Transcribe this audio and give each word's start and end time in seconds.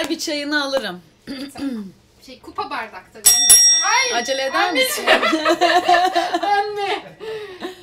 Gel 0.00 0.08
bir 0.08 0.18
çayını 0.18 0.64
alırım. 0.64 1.02
Şey 2.26 2.40
kupa 2.40 2.70
bardak 2.70 3.12
tabii. 3.12 3.24
değil 3.24 3.38
mi? 3.38 3.46
Ay 4.12 4.18
Acele 4.20 4.42
eder 4.44 4.54
Anne. 4.68 4.72
misin? 4.72 5.06
anne. 6.42 7.02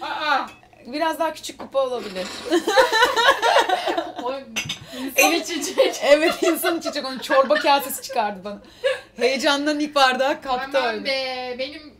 Aa. 0.01 0.47
Biraz 0.85 1.19
daha 1.19 1.33
küçük 1.33 1.59
kupa 1.59 1.79
olabilir. 1.79 2.27
O 4.23 4.33
insan 4.99 5.31
içecek. 5.31 5.99
Evet 6.03 6.43
insan 6.43 6.79
içecek 6.79 7.05
onun 7.05 7.19
çorba 7.19 7.55
kasesi 7.55 8.01
çıkardı 8.01 8.39
bana. 8.43 8.59
Heyecandan 9.17 9.79
ilk 9.79 9.95
bardağı 9.95 10.41
kaptı 10.41 10.77
Aman 10.79 10.93
öyle. 10.95 11.05
be 11.05 11.55
benim 11.59 11.93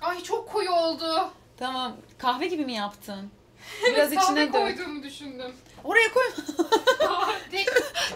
Ay 0.00 0.22
çok 0.22 0.52
koyu 0.52 0.70
oldu. 0.70 1.30
Tamam 1.58 1.96
kahve 2.18 2.46
gibi 2.46 2.64
mi 2.64 2.72
yaptın? 2.74 3.30
Biraz 3.86 4.10
Kahve 4.10 4.22
içine 4.24 4.46
dök. 4.46 4.52
koyduğumu 4.52 5.02
düşündüm. 5.02 5.52
Oraya 5.84 6.12
koy. 6.12 6.24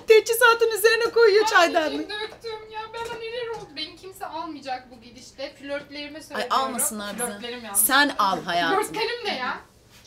Teçhizatın 0.07 0.70
üzerine 0.79 1.05
koyuyor 1.05 1.47
çaydan. 1.47 1.73
çaydanlık. 1.83 2.11
döktüm 2.11 2.70
ya 2.73 2.80
bana 2.95 3.19
neler 3.19 3.47
oldu. 3.48 3.69
Beni 3.77 3.97
kimse 3.97 4.27
almayacak 4.27 4.91
bu 4.91 5.01
gidişte. 5.01 5.55
Flörtlerime 5.55 6.19
Ay 6.19 6.23
söylüyorum. 6.24 6.52
almasınlar 6.57 7.15
bizi. 7.16 7.27
Flörtlerim 7.27 7.65
yalnız. 7.65 7.80
Sen 7.87 8.15
al 8.19 8.43
hayatım. 8.45 8.83
Flörtlerim 8.83 9.24
ne 9.24 9.37
ya? 9.37 9.59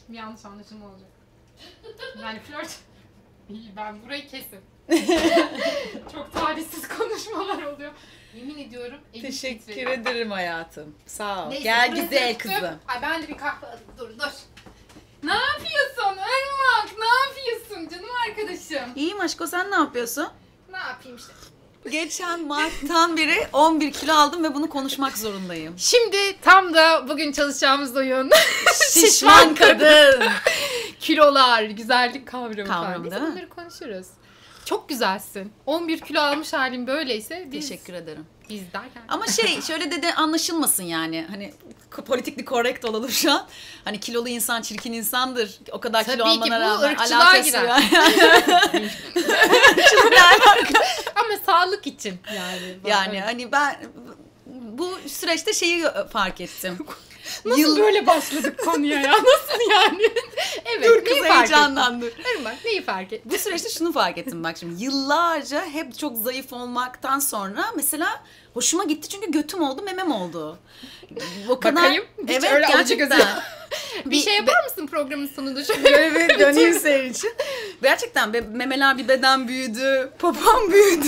Bir 0.10 0.18
yanlış 0.18 0.46
anlaşılma 0.46 0.86
olacak. 0.86 1.10
Yani 2.22 2.40
flört... 2.40 2.70
İyi 3.50 3.76
ben 3.76 4.04
burayı 4.06 4.28
kesin. 4.28 4.60
Çok 6.14 6.34
talihsiz 6.34 6.88
konuşmalar 6.88 7.64
oluyor. 7.64 7.92
Yemin 8.36 8.58
ediyorum 8.58 9.00
elim 9.14 9.26
Teşekkür 9.26 9.66
titriyor. 9.66 9.92
ederim 9.92 10.32
hayatım. 10.32 10.96
Sağ 11.06 11.46
ol. 11.46 11.50
Neyse, 11.50 11.64
Gel 11.64 11.92
burası 11.92 12.02
güzel 12.08 12.32
öptüm. 12.32 12.52
kızım. 12.52 12.80
Ay 12.88 13.02
ben 13.02 13.24
de 13.24 13.28
bir 13.28 13.38
kahve. 13.38 13.66
Dur 13.98 14.10
dur. 14.10 14.32
Ne? 15.24 15.34
Ne 15.34 15.69
yapıyorsun 17.80 17.98
canım 17.98 18.16
arkadaşım? 18.30 18.92
İyiyim 18.96 19.20
aşko 19.20 19.48
sen 19.48 19.72
ne 19.72 19.76
yapıyorsun? 19.76 20.28
Ne 20.72 20.78
yapayım 20.78 21.18
işte. 21.18 21.34
Geçen 21.92 22.48
Mart'tan 22.48 23.18
beri 23.18 23.48
11 23.54 23.92
kilo 23.94 24.14
aldım 24.14 24.44
ve 24.44 24.56
bunu 24.56 24.70
konuşmak 24.70 25.18
zorundayım. 25.18 25.74
Şimdi 25.78 26.42
tam 26.42 26.74
da 26.74 27.10
bugün 27.10 27.32
çalışacağımız 27.32 27.96
oyun. 27.96 28.30
Şişman 28.94 29.56
kadın. 29.56 30.24
Kilolar, 31.00 31.64
güzellik 31.64 32.28
kavramı, 32.28 32.68
Kavramı 32.68 32.70
falan. 32.70 33.04
Biz 33.04 33.12
değil 33.12 33.24
mi? 33.24 33.32
bunları 33.32 33.50
konuşuruz. 33.50 34.08
Çok 34.66 34.90
güzelsin. 34.90 35.54
11 35.66 36.00
kilo 36.00 36.22
almış 36.22 36.54
halim 36.54 36.88
böyleyse 36.88 37.48
biz, 37.52 37.70
Teşekkür 37.70 37.94
ederim. 37.94 38.26
biz 38.50 38.62
derken. 38.74 39.04
Ama 39.08 39.28
şey 39.28 39.62
şöyle 39.62 39.92
de, 39.92 40.02
de 40.02 40.16
anlaşılmasın 40.16 40.84
yani. 40.84 41.26
Hani 41.30 41.54
politikli 41.92 42.46
correct 42.46 42.86
olalım 42.86 43.12
şu 43.12 43.32
an. 43.32 43.48
Hani 43.86 44.00
kilolu 44.00 44.30
insan 44.30 44.62
çirkin 44.62 44.94
insandır. 44.94 45.60
O 45.72 45.80
kadar 45.80 46.04
kilo 46.04 46.18
Tabii 46.24 46.24
ki 46.24 46.30
almana 46.44 46.60
bu 46.60 46.64
rağmen 46.84 46.92
ırkçılığa 46.92 47.20
alakası 47.20 47.50
girer. 47.50 47.64
alaka? 47.68 48.04
Ama 51.16 51.30
sağlık 51.46 51.88
için 51.88 52.20
yani. 52.36 52.78
Yani 52.88 53.22
hani 53.22 53.52
ben 53.52 53.76
bu 54.48 55.00
süreçte 55.08 55.54
şeyi 55.54 55.86
fark 56.12 56.42
ettim. 56.42 56.78
Nasıl 57.46 57.62
Yıl- 57.62 57.78
böyle 57.80 58.08
başladık 58.08 58.60
konuya 58.66 59.02
ya? 59.02 59.12
Nasıl 59.12 59.72
yani? 59.72 60.10
evet. 60.66 60.90
Dur 60.90 61.06
kız 61.06 61.24
heyecanlandır. 61.24 62.14
Irmak 62.36 62.66
neyi 62.66 62.82
fark 62.84 63.14
ettin? 63.14 63.32
Bu 63.32 63.38
süreçte 63.38 63.70
şunu 63.70 63.92
fark 63.92 64.18
ettim 64.18 64.44
bak 64.44 64.58
şimdi 64.60 64.84
yıllarca 64.84 65.66
hep 65.66 65.98
çok 65.98 66.18
zayıf 66.18 66.54
olmaktan 66.54 67.20
sonra 67.20 67.66
mesela 67.76 68.24
hoşuma 68.54 68.84
gitti 68.84 69.10
çünkü 69.10 69.32
götüm 69.32 69.62
oldu 69.62 69.82
memem 69.82 70.12
oldu. 70.12 70.58
O 71.50 71.60
kadar 71.60 71.76
Bakayım. 71.84 72.04
Hiç 72.28 72.30
evet 72.32 72.52
öyle 72.54 72.66
gerçekten. 72.68 73.10
gözü- 73.10 73.24
Bir, 74.06 74.20
şey 74.22 74.36
yapar 74.36 74.64
mısın 74.64 74.88
programın 74.88 75.28
sonunda 75.36 75.64
şöyle? 75.66 76.16
Bir 76.16 76.40
döneyim 76.40 76.80
senin 76.80 77.14
için. 77.14 77.32
Gerçekten 77.82 78.34
be- 78.34 78.42
memeler 78.42 78.98
bir 78.98 79.08
beden 79.08 79.48
büyüdü, 79.48 80.10
popom 80.20 80.72
büyüdü. 80.72 81.08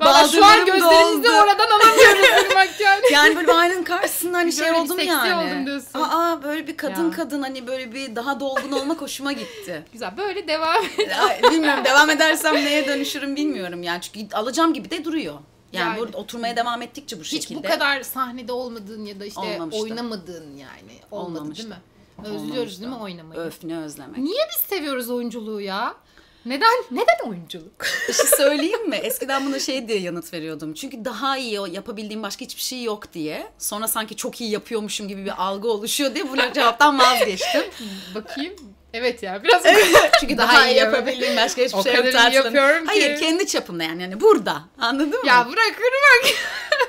Valla 0.00 0.28
şu 0.28 0.44
an 0.44 0.66
gözlerimizi 0.66 1.24
doldu. 1.24 1.28
oradan 1.42 1.66
alamıyoruz 1.66 2.50
Irmak 2.50 2.80
yani. 2.80 3.02
Yani 3.12 3.36
böyle 3.36 3.52
aynanın 3.52 3.82
karşısında 3.84 4.38
hani 4.38 4.52
şey 4.52 4.66
Böyle 4.66 4.78
oldum 4.78 4.96
seksi 4.96 5.08
yani. 5.10 5.34
oldum 5.52 5.66
diyorsun. 5.66 6.00
Aa 6.00 6.42
böyle 6.42 6.66
bir 6.66 6.76
kadın 6.76 7.04
Ya. 7.04 7.16
kadın 7.16 7.42
hani 7.42 7.66
böyle 7.66 7.94
bir 7.94 8.16
daha 8.16 8.40
dolgun 8.40 8.72
olmak 8.72 9.00
hoşuma 9.00 9.32
gitti. 9.32 9.84
Güzel 9.92 10.16
böyle 10.16 10.48
devam 10.48 10.84
et. 10.98 11.42
Bilmiyorum 11.50 11.84
devam 11.84 12.10
edersem 12.10 12.54
neye 12.54 12.86
dönüşürüm 12.88 13.36
bilmiyorum 13.36 13.82
yani 13.82 14.00
çünkü 14.00 14.36
alacağım 14.36 14.74
gibi 14.74 14.90
de 14.90 15.04
duruyor. 15.04 15.34
Yani, 15.72 15.88
Yani. 15.88 15.98
burada 15.98 16.18
oturmaya 16.18 16.56
devam 16.56 16.82
ettikçe 16.82 17.18
bu 17.18 17.22
Hiç 17.22 17.30
şekilde. 17.30 17.58
bu 17.58 17.68
kadar 17.68 18.02
sahnede 18.02 18.52
olmadığın 18.52 19.04
ya 19.04 19.20
da 19.20 19.24
işte 19.26 19.40
Olmamıştı. 19.40 19.82
oynamadığın 19.82 20.56
yani. 20.56 20.98
Olmadı 21.10 21.38
Olmamıştı. 21.40 21.64
değil 21.64 21.68
mi? 21.74 21.80
Özlüyoruz 22.24 22.50
Olmamıştı. 22.52 22.80
değil 22.80 22.92
mi 22.92 22.98
oynamayı? 22.98 23.40
Öf 23.40 23.64
ne 23.64 23.78
özlemek. 23.78 24.18
Niye 24.18 24.42
biz 24.54 24.60
seviyoruz 24.78 25.10
oyunculuğu 25.10 25.60
ya? 25.60 25.94
Neden 26.46 26.84
neden 26.90 27.28
oyunculuk? 27.30 27.86
Bir 28.08 28.12
şey 28.12 28.26
söyleyeyim 28.26 28.88
mi? 28.88 28.96
Eskiden 28.96 29.46
buna 29.46 29.58
şey 29.58 29.88
diye 29.88 29.98
yanıt 29.98 30.32
veriyordum. 30.32 30.74
Çünkü 30.74 31.04
daha 31.04 31.36
iyi 31.38 31.60
o 31.60 31.66
yapabildiğim 31.66 32.22
başka 32.22 32.44
hiçbir 32.44 32.62
şey 32.62 32.82
yok 32.82 33.12
diye. 33.12 33.46
Sonra 33.58 33.88
sanki 33.88 34.16
çok 34.16 34.40
iyi 34.40 34.50
yapıyormuşum 34.50 35.08
gibi 35.08 35.24
bir 35.24 35.42
algı 35.42 35.68
oluşuyor 35.70 36.14
diye 36.14 36.28
bu 36.28 36.52
cevaptan 36.54 36.98
vazgeçtim. 36.98 37.62
Bakayım. 38.14 38.54
Evet 38.92 39.22
ya 39.22 39.42
biraz 39.44 39.62
Çünkü 40.20 40.36
daha, 40.38 40.68
iyi 40.68 40.76
yapabildiğim 40.76 41.36
başka 41.36 41.62
hiçbir 41.62 41.78
O 41.78 41.82
şey 41.82 41.94
yok. 41.94 42.04
kadar 42.04 42.12
iyi 42.12 42.12
tartışmadım. 42.12 42.54
yapıyorum 42.54 42.86
ki. 42.86 42.90
Hayır 42.92 43.20
kendi 43.20 43.46
çapımda 43.46 43.82
yani. 43.82 44.02
yani 44.02 44.20
burada. 44.20 44.62
Anladın 44.78 45.08
mı? 45.08 45.26
ya 45.28 45.46
bırak 45.52 45.78
bak. 45.80 46.30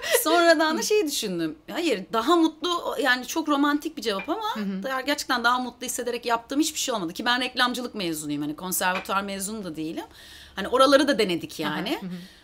Sonradan 0.24 0.78
da 0.78 0.82
şeyi 0.82 1.08
düşündüm. 1.08 1.56
Hayır 1.72 2.04
daha 2.14 2.36
mutlu 2.36 2.96
yani 3.02 3.28
çok 3.28 3.50
romantik 3.50 3.98
bir 3.98 4.02
cevap 4.02 4.30
ama 4.30 4.54
daha- 4.84 5.02
gerçekten 5.02 5.44
daha 5.44 5.60
mutlu 5.60 5.86
hissederek 5.86 6.26
yaptığım 6.26 6.60
hiçbir 6.60 6.80
şey 6.80 6.94
olmadı. 6.96 7.14
Ki 7.14 7.26
ben 7.26 7.42
reklamcılık 7.42 7.96
mezunuyum. 7.96 8.42
Hani 8.42 8.56
konservatuar 8.56 9.22
mezunu 9.24 9.64
da 9.64 9.76
değilim. 9.76 10.06
Hani 10.56 10.68
oraları 10.68 11.08
da 11.08 11.20
denedik 11.20 11.60
yani. 11.60 12.00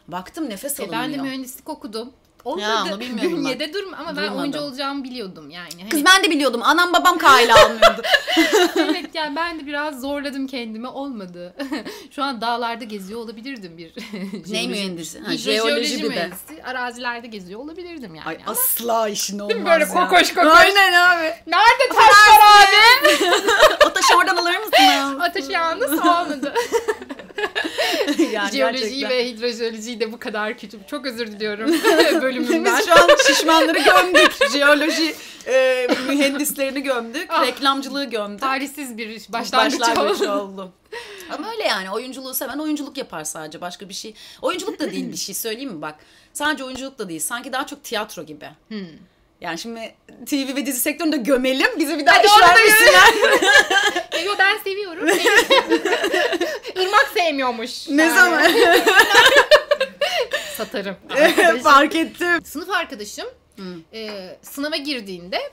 Baktım 0.08 0.50
nefes 0.50 0.80
E, 0.80 0.84
alınmıyor. 0.84 1.04
ben 1.04 1.14
de 1.14 1.18
mühendislik 1.18 1.70
okudum. 1.70 2.14
Olmadı. 2.46 2.62
Ya, 2.62 2.84
onu 2.94 3.00
bilmiyorum 3.00 3.32
ben. 3.32 3.38
Bünyede 3.38 3.74
durma 3.74 3.98
ama 3.98 4.10
ben 4.10 4.16
Durmadım. 4.16 4.40
oyuncu 4.40 4.60
olacağımı 4.60 5.04
biliyordum 5.04 5.50
yani. 5.50 5.70
Hani, 5.80 5.90
Kız 5.90 6.06
ben 6.06 6.24
de 6.24 6.30
biliyordum. 6.30 6.62
Anam 6.64 6.94
babam 6.94 7.18
kayla 7.18 7.66
almıyordu. 7.66 8.02
evet 8.76 9.10
yani 9.14 9.36
ben 9.36 9.60
de 9.60 9.66
biraz 9.68 10.02
zorladım 10.02 10.48
kendimi 10.48 10.88
olmadı. 10.88 11.56
Şu 12.12 12.24
an 12.24 12.42
dağlarda 12.42 12.84
geziyor 12.84 13.20
olabilirdim 13.20 13.78
bir 13.78 13.92
jeoloji- 13.94 14.68
mühendisi? 14.70 15.20
Ha, 15.20 15.38
jeoloji 15.38 15.98
bir 15.98 16.04
de. 16.04 16.08
mühendisi. 16.08 16.64
Arazilerde 16.64 17.28
geziyor 17.28 17.60
olabilirdim 17.60 18.16
yani. 18.16 18.28
Ay 18.28 18.38
Ama 18.46 18.52
asla 18.52 19.10
işin 19.10 19.40
olmaz 19.40 19.66
böyle 19.66 19.84
ya. 19.84 19.90
kokoş 19.94 20.34
kokoş? 20.34 20.54
Aynen 20.56 20.94
abi. 20.94 21.34
Nerede 21.48 21.88
taşlar 21.90 22.40
abi? 22.60 23.26
O 23.90 23.94
taşı 23.94 24.18
oradan 24.18 24.36
alır 24.38 24.58
mısın? 24.58 25.20
Ateş 25.20 25.50
yalnız 25.50 25.92
olmadı. 26.00 26.54
yani 28.32 28.52
Jeolojiyi 28.52 29.00
gerçekten. 29.00 29.10
ve 29.10 29.26
hidrojeolojiyi 29.30 30.00
de 30.00 30.12
bu 30.12 30.20
kadar 30.20 30.58
küçük. 30.58 30.88
Çok 30.88 31.06
özür 31.06 31.28
diliyorum 31.28 31.72
bölümümden. 32.22 32.78
Biz 32.78 32.86
şu 32.86 32.94
an 32.94 33.10
şişmanları 33.28 33.80
gömdük. 33.80 34.52
Jeoloji 34.52 35.16
e, 35.48 35.88
mühendislerini 36.08 36.84
gömdük. 36.84 37.26
Ah. 37.30 37.48
Reklamcılığı 37.48 38.06
gömdük. 38.06 38.40
Tarihsiz 38.40 38.98
bir 38.98 39.22
başlangıç, 39.30 39.80
Başlangıç 39.80 40.22
oldu. 40.22 40.32
oldu. 40.32 40.74
Ama 41.32 41.52
öyle 41.52 41.64
yani 41.64 41.92
oyunculuğu 41.92 42.34
seven 42.34 42.58
oyunculuk 42.58 42.98
yapar 42.98 43.24
sadece 43.24 43.62
başka 43.62 43.90
bir 43.90 43.94
şey. 43.94 44.14
Oyunculuk 44.42 44.80
da 44.80 44.92
değil 44.92 45.12
bir 45.12 45.18
şey 45.18 45.36
söyleyeyim 45.36 45.74
mi 45.74 45.82
bak. 45.82 45.96
Sadece 46.34 46.64
oyunculuk 46.64 47.00
da 47.00 47.10
değil. 47.10 47.20
Sanki 47.20 47.54
daha 47.54 47.66
çok 47.68 47.84
tiyatro 47.84 48.24
gibi. 48.24 48.50
Hmm. 48.68 48.80
Yani 49.42 49.60
şimdi 49.60 49.96
TV 50.26 50.56
ve 50.56 50.66
dizi 50.66 50.80
sektöründe 50.80 51.18
gömelim. 51.18 51.68
Bize 51.80 51.98
bir 51.98 52.06
daha 52.06 52.18
Hadi 52.18 52.28
iş 52.28 52.42
vermesinler. 52.42 53.04
Yo 54.26 54.34
ben 54.40 54.58
seviyorum. 54.58 55.08
Irmak 56.76 57.08
sevmiyormuş. 57.18 57.90
ne 57.90 58.02
Yani. 58.04 58.16
zaman? 58.16 58.44
Satarım. 60.56 60.96
Fark 61.64 61.96
ettim. 61.96 62.46
Sınıf 62.46 62.70
arkadaşım 62.70 63.28
e, 63.94 64.30
sınava 64.42 64.76
girdiğinde 64.76 65.52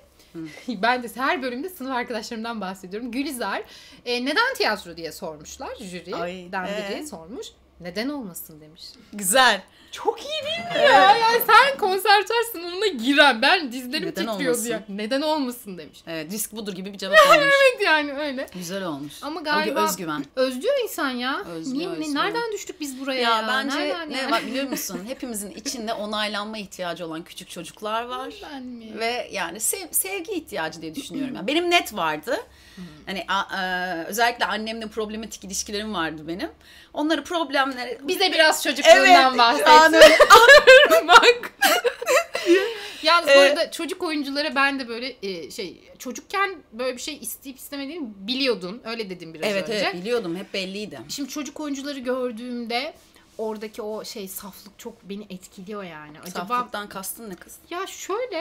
ben 0.68 1.02
de 1.02 1.08
her 1.14 1.42
bölümde 1.42 1.68
sınıf 1.68 1.92
arkadaşlarımdan 1.92 2.60
bahsediyorum. 2.60 3.10
Gülizar 3.12 3.62
e, 4.06 4.24
neden 4.24 4.54
tiyatro 4.54 4.96
diye 4.96 5.12
sormuşlar 5.12 5.76
jüriden 5.76 6.20
Ay, 6.20 6.48
biri 6.52 6.98
ee? 7.02 7.06
sormuş. 7.06 7.46
Neden 7.80 8.08
olmasın 8.08 8.60
demiş. 8.60 8.82
Güzel. 9.12 9.62
Çok 9.94 10.20
iyi 10.20 10.44
değil 10.44 10.58
mi 10.58 10.84
ya? 10.92 11.16
Yani 11.16 11.42
sen 11.46 11.78
konservatuar 11.78 12.42
sınavına 12.52 12.86
giren 12.86 13.42
ben 13.42 13.72
dizlerim 13.72 14.08
Neden 14.08 14.26
titriyordu 14.26 14.42
olmasın? 14.56 14.70
ya. 14.70 14.82
Neden 14.88 15.22
olmasın 15.22 15.78
demiş. 15.78 15.98
Evet 16.06 16.32
risk 16.32 16.52
budur 16.52 16.72
gibi 16.72 16.92
bir 16.92 16.98
cevap 16.98 17.18
olmuş. 17.28 17.36
Evet 17.44 17.82
yani 17.86 18.12
öyle. 18.12 18.46
Güzel 18.54 18.84
olmuş. 18.84 19.12
Ama 19.22 19.40
galiba 19.40 19.84
özgüven. 19.84 20.24
özlüyor 20.36 20.74
insan 20.82 21.10
ya. 21.10 21.40
Özlüyor, 21.50 21.78
Niye, 21.78 21.88
özlüyor. 21.88 22.14
nereden 22.24 22.52
düştük 22.52 22.80
biz 22.80 23.00
buraya 23.00 23.20
Ya, 23.20 23.30
ya? 23.38 23.44
bence 23.48 23.76
Nereden 23.76 24.10
ne 24.10 24.16
yani? 24.18 24.30
var 24.32 24.46
biliyor 24.46 24.64
musun? 24.70 25.00
Hepimizin 25.08 25.50
içinde 25.50 25.92
onaylanma 25.92 26.58
ihtiyacı 26.58 27.06
olan 27.06 27.24
küçük 27.24 27.50
çocuklar 27.50 28.02
var. 28.04 28.34
Ben 28.52 28.62
mi? 28.62 28.98
Ve 28.98 29.28
yani 29.32 29.60
sev- 29.60 29.88
sevgi 29.92 30.32
ihtiyacı 30.32 30.82
diye 30.82 30.94
düşünüyorum. 30.94 31.34
Yani 31.34 31.46
benim 31.46 31.70
net 31.70 31.94
vardı. 31.96 32.36
Hani 33.06 33.24
a- 33.28 33.56
a- 33.56 34.04
özellikle 34.04 34.44
annemle 34.44 34.86
problematik 34.86 35.44
ilişkilerim 35.44 35.94
vardı 35.94 36.22
benim. 36.28 36.50
Onları 36.92 37.24
problemleri... 37.24 37.98
Bize 38.02 38.32
biraz 38.32 38.62
çocukluğundan 38.62 39.28
Evet, 39.28 39.38
bahset. 39.38 39.66
Yani- 39.92 41.08
Bak. 41.08 41.52
Yalnız 43.02 43.26
bu 43.28 43.30
Ee, 43.32 43.38
arada 43.38 43.70
çocuk 43.70 44.02
oyunculara 44.02 44.54
ben 44.54 44.80
de 44.80 44.88
böyle 44.88 45.16
e, 45.22 45.50
şey 45.50 45.80
çocukken 45.98 46.56
böyle 46.72 46.96
bir 46.96 47.02
şey 47.02 47.16
isteyip 47.16 47.58
istemediğimi 47.58 48.06
biliyordun. 48.16 48.82
Öyle 48.84 49.10
dedim 49.10 49.34
biraz 49.34 49.50
Evet 49.52 49.68
önce. 49.68 49.78
evet 49.78 49.94
biliyordum 49.94 50.36
hep 50.36 50.54
belliydi. 50.54 51.00
Şimdi 51.08 51.28
çocuk 51.28 51.60
oyuncuları 51.60 51.98
gördüğümde 51.98 52.94
oradaki 53.38 53.82
o 53.82 54.04
şey 54.04 54.28
saflık 54.28 54.78
çok 54.78 55.02
beni 55.02 55.26
etkiliyor 55.30 55.82
yani. 55.82 56.20
Acaba 56.20 56.46
Saflıktan 56.46 56.88
kastın 56.88 57.30
ne 57.30 57.34
kız? 57.34 57.56
ya 57.70 57.86
şöyle 57.86 58.36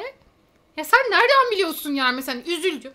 ya 0.77 0.83
sen 0.83 0.99
nereden 1.11 1.51
biliyorsun 1.51 1.93
yani 1.93 2.15
mesela 2.15 2.41
üzüldü 2.41 2.93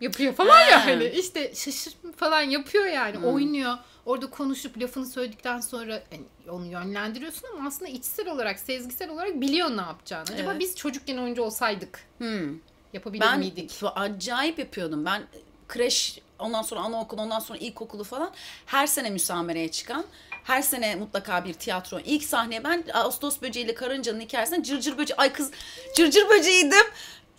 yapıyor 0.00 0.34
falan 0.34 0.60
ya 0.70 0.86
hani 0.86 1.04
işte 1.04 1.54
şaşırma 1.54 2.12
falan 2.16 2.40
yapıyor 2.40 2.86
yani 2.86 3.16
Hmm. 3.16 3.24
oynuyor. 3.24 3.74
Orada 4.06 4.30
konuşup 4.30 4.78
lafını 4.82 5.06
söyledikten 5.06 5.60
sonra 5.60 6.02
hani 6.10 6.22
onu 6.50 6.66
yönlendiriyorsun 6.66 7.48
ama 7.56 7.68
aslında 7.68 7.90
içsel 7.90 8.28
olarak, 8.28 8.58
sezgisel 8.58 9.08
olarak 9.10 9.40
biliyor 9.40 9.76
ne 9.76 9.80
yapacağını. 9.80 10.24
Acaba 10.34 10.50
Evet. 10.50 10.60
biz 10.60 10.76
çocukken 10.76 11.16
oyuncu 11.16 11.42
olsaydık 11.42 12.00
Hmm. 12.18 12.58
yapabilir 12.92 13.20
Ben 13.22 13.38
miydik? 13.38 13.80
acayip 13.94 14.58
yapıyordum. 14.58 15.04
Ben 15.04 15.22
kreş, 15.68 16.18
ondan 16.38 16.62
sonra 16.62 16.80
anaokulu, 16.80 17.20
ondan 17.22 17.38
sonra 17.38 17.58
ilkokulu 17.58 18.04
falan 18.04 18.30
her 18.66 18.86
sene 18.86 19.10
müsamereye 19.10 19.70
çıkan, 19.70 20.04
her 20.44 20.62
sene 20.62 20.94
mutlaka 20.94 21.44
bir 21.44 21.54
tiyatro. 21.54 22.00
İlk 22.04 22.24
sahneye 22.24 22.64
ben 22.64 22.84
Ağustos 22.94 23.42
böceğiyle 23.42 23.74
karıncanın 23.74 24.20
hikayesinden 24.20 24.62
cırcır 24.62 24.98
böceği, 24.98 25.16
ay 25.16 25.32
kız 25.32 25.50
cırcır 25.96 26.28
böceğiydim. 26.28 26.86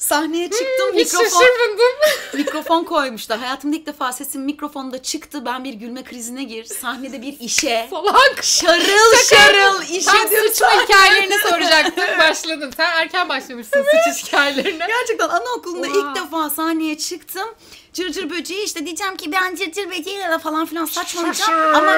Sahneye 0.06 0.50
çıktım, 0.50 0.68
Hmm, 0.92 0.98
Hiç 0.98 1.14
mikrofon, 1.14 1.24
şaşırmadım. 1.40 1.96
mikrofon 2.34 2.84
koymuşlar. 2.84 3.40
Hayatımda 3.40 3.76
ilk 3.76 3.86
defa 3.86 4.14
sesim 4.14 4.42
mikrofonda 4.42 5.02
çıktı. 5.04 5.46
Ben 5.46 5.64
bir 5.64 5.74
gülme 5.74 6.04
krizine 6.04 6.44
gir. 6.44 6.66
Sahnede 6.66 7.22
bir 7.22 7.40
işe. 7.40 7.88
Salak. 7.90 8.44
Şarıl 8.44 9.16
şarıl 9.30 9.82
işe 9.82 10.06
Tam 10.06 10.30
diyorum. 10.30 10.50
sıçma 10.50 10.68
hikayelerini 10.84 11.34
soracaktım. 11.50 12.04
Başladın. 12.20 12.74
Sen 12.78 12.90
erken 12.92 13.30
başlamışsın 13.30 13.84
sıçış 13.84 14.28
hikayelerine. 14.28 14.88
Gerçekten 14.88 15.30
anaokulunda 15.30 15.88
Wow. 15.88 16.10
ilk 16.10 16.16
defa 16.26 16.50
sahneye 16.50 16.98
çıktım. 16.98 17.50
Cırcır 17.94 18.30
böceği 18.30 18.64
işte 18.66 18.86
diyeceğim 18.86 19.18
ki 19.18 19.32
ben 19.32 19.56
cırcır 19.56 19.90
böceğiyle 19.92 20.40
falan 20.40 20.66
filan 20.66 20.86
saçmalayacağım. 20.86 21.76
Ama 21.76 21.96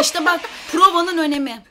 işte 0.00 0.24
bak 0.26 0.40
provanın 0.72 1.18
önemi. 1.18 1.62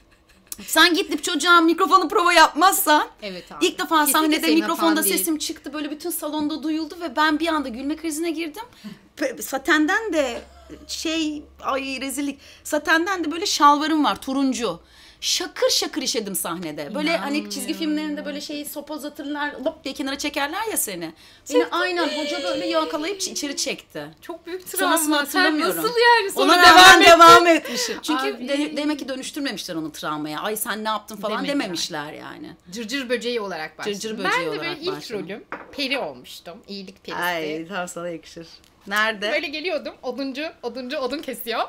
Sen 0.68 0.94
gidip 0.94 1.24
çocuğa 1.24 1.62
mikrofonu 1.62 2.08
prova 2.08 2.34
yapmazsan 2.34 3.08
Evet 3.22 3.52
abi. 3.52 3.66
ilk 3.66 3.80
defa 3.80 4.06
Kesinlikle 4.06 4.36
sahnede 4.40 4.56
mikrofonda 4.56 5.04
sesim 5.04 5.38
çıktı 5.38 5.74
böyle 5.74 5.92
bütün 5.92 6.10
salonda 6.10 6.64
duyuldu 6.64 6.98
ve 7.02 7.16
ben 7.16 7.40
bir 7.40 7.48
anda 7.48 7.70
gülme 7.70 7.96
krizine 7.96 8.32
girdim. 8.32 8.64
Satenden 9.40 10.14
de 10.14 10.42
şey 10.88 11.44
ay 11.62 12.02
rezillik. 12.02 12.40
Satenden 12.64 13.24
de 13.24 13.32
böyle 13.32 13.46
şalvarım 13.46 14.04
var 14.04 14.22
turuncu. 14.22 14.80
Şakır 15.24 15.70
şakır 15.70 16.02
işedim 16.02 16.36
sahnede. 16.36 16.96
Böyle 16.96 17.18
hani 17.18 17.50
çizgi 17.50 17.74
filmlerinde 17.74 18.26
böyle 18.26 18.42
şeyi 18.42 18.66
sopa 18.66 18.94
uzatırlar, 18.94 19.54
lop 19.66 19.84
diye 19.84 19.94
kenara 19.94 20.18
çekerler 20.18 20.68
ya 20.72 20.78
seni. 20.78 21.14
Beni 21.54 21.66
aynen 21.72 22.08
hoca 22.08 22.44
böyle 22.44 22.68
yakalayıp 22.68 23.22
içeri 23.22 23.56
çekti. 23.58 24.06
Çok 24.22 24.46
büyük 24.46 24.68
travma. 24.68 24.98
Sonrasını 24.98 25.16
hatırlamıyorum. 25.16 25.74
Sen 25.74 25.84
nasıl 25.84 25.96
yani 26.00 26.32
sonra 26.32 26.46
Ona 26.54 26.62
devam 26.62 26.78
rağmen 26.78 27.04
devam 27.04 27.48
etmişim. 27.48 27.98
Çünkü 28.02 28.36
Abi. 28.36 28.48
de- 28.48 28.78
demek 28.78 29.00
ki 29.00 29.08
dönüştürmemişler 29.08 29.76
onu 29.76 29.92
travmaya. 29.92 30.40
Ay 30.40 30.56
sen 30.56 30.84
ne 30.84 30.88
yaptın 30.90 31.16
falan 31.16 31.38
Demediler. 31.38 31.54
dememişler 31.60 32.14
yani. 32.14 32.52
Cırcır 32.72 33.10
böceği 33.10 33.42
olarak 33.42 33.78
başladım. 33.78 34.00
Cırcır 34.00 34.18
ben 34.18 34.26
böceği 34.26 34.46
de 34.46 34.50
olarak 34.50 34.62
böyle 34.62 34.82
ilk 34.82 34.96
başladın. 34.96 35.24
rolüm 35.24 35.44
peri 35.72 36.00
olmuştum. 36.00 36.58
İyilik 36.68 37.04
perisi. 37.04 37.68
tam 37.68 37.88
sana 37.88 38.10
yakışır. 38.10 38.48
Nerede? 38.88 39.32
Böyle 39.32 39.48
geliyordum. 39.48 39.94
Oduncu, 40.02 40.52
oduncu 40.64 40.98
odun 40.98 41.20
kesiyor. 41.20 41.62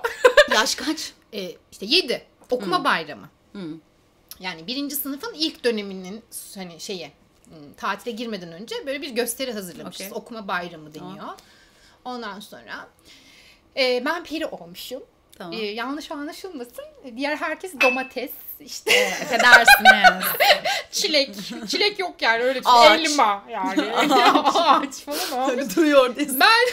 Yaş 0.55 0.75
kaç? 0.75 1.13
e, 1.33 1.51
işte 1.73 1.87
7. 1.87 2.23
Okuma 2.51 2.85
bayramı. 2.85 3.29
Yani 4.41 4.67
birinci 4.67 4.97
sınıfın 4.97 5.35
ilk 5.35 5.65
döneminin 5.65 6.23
hani 6.55 6.81
şeyi 6.81 7.13
hmm, 7.45 7.75
tatile 7.77 8.11
girmeden 8.11 8.53
önce 8.53 8.87
böyle 8.87 9.03
bir 9.03 9.11
gösteri 9.11 9.53
hazırlamışız. 9.53 10.07
Okey. 10.07 10.19
Okuma 10.19 10.49
bayramı 10.49 10.95
deniyor. 10.95 11.29
Ondan 12.05 12.41
sonra 12.41 12.89
e, 13.77 14.03
ben 14.05 14.25
peri 14.25 14.47
olmuşum. 14.47 15.03
Tamam. 15.39 15.53
E, 15.53 15.57
yanlış 15.67 16.11
anlaşılmasın. 16.11 16.85
Diğer 17.17 17.37
herkes 17.37 17.81
domates, 17.81 18.31
işte 18.61 19.09
Affedersiniz. 19.23 20.25
çilek. 20.91 21.31
Çilek 21.69 21.99
yok 21.99 22.23
yani 22.23 22.43
öyle 22.43 22.61
bir 22.61 22.67
Ağaç. 22.67 23.01
şey. 23.01 23.13
Elma 23.13 23.45
yani. 23.51 23.83
Ağaç 24.55 24.95
falan 24.95 25.51
olmuş. 25.51 25.77
Duruyor. 25.77 26.15
Ben 26.19 26.67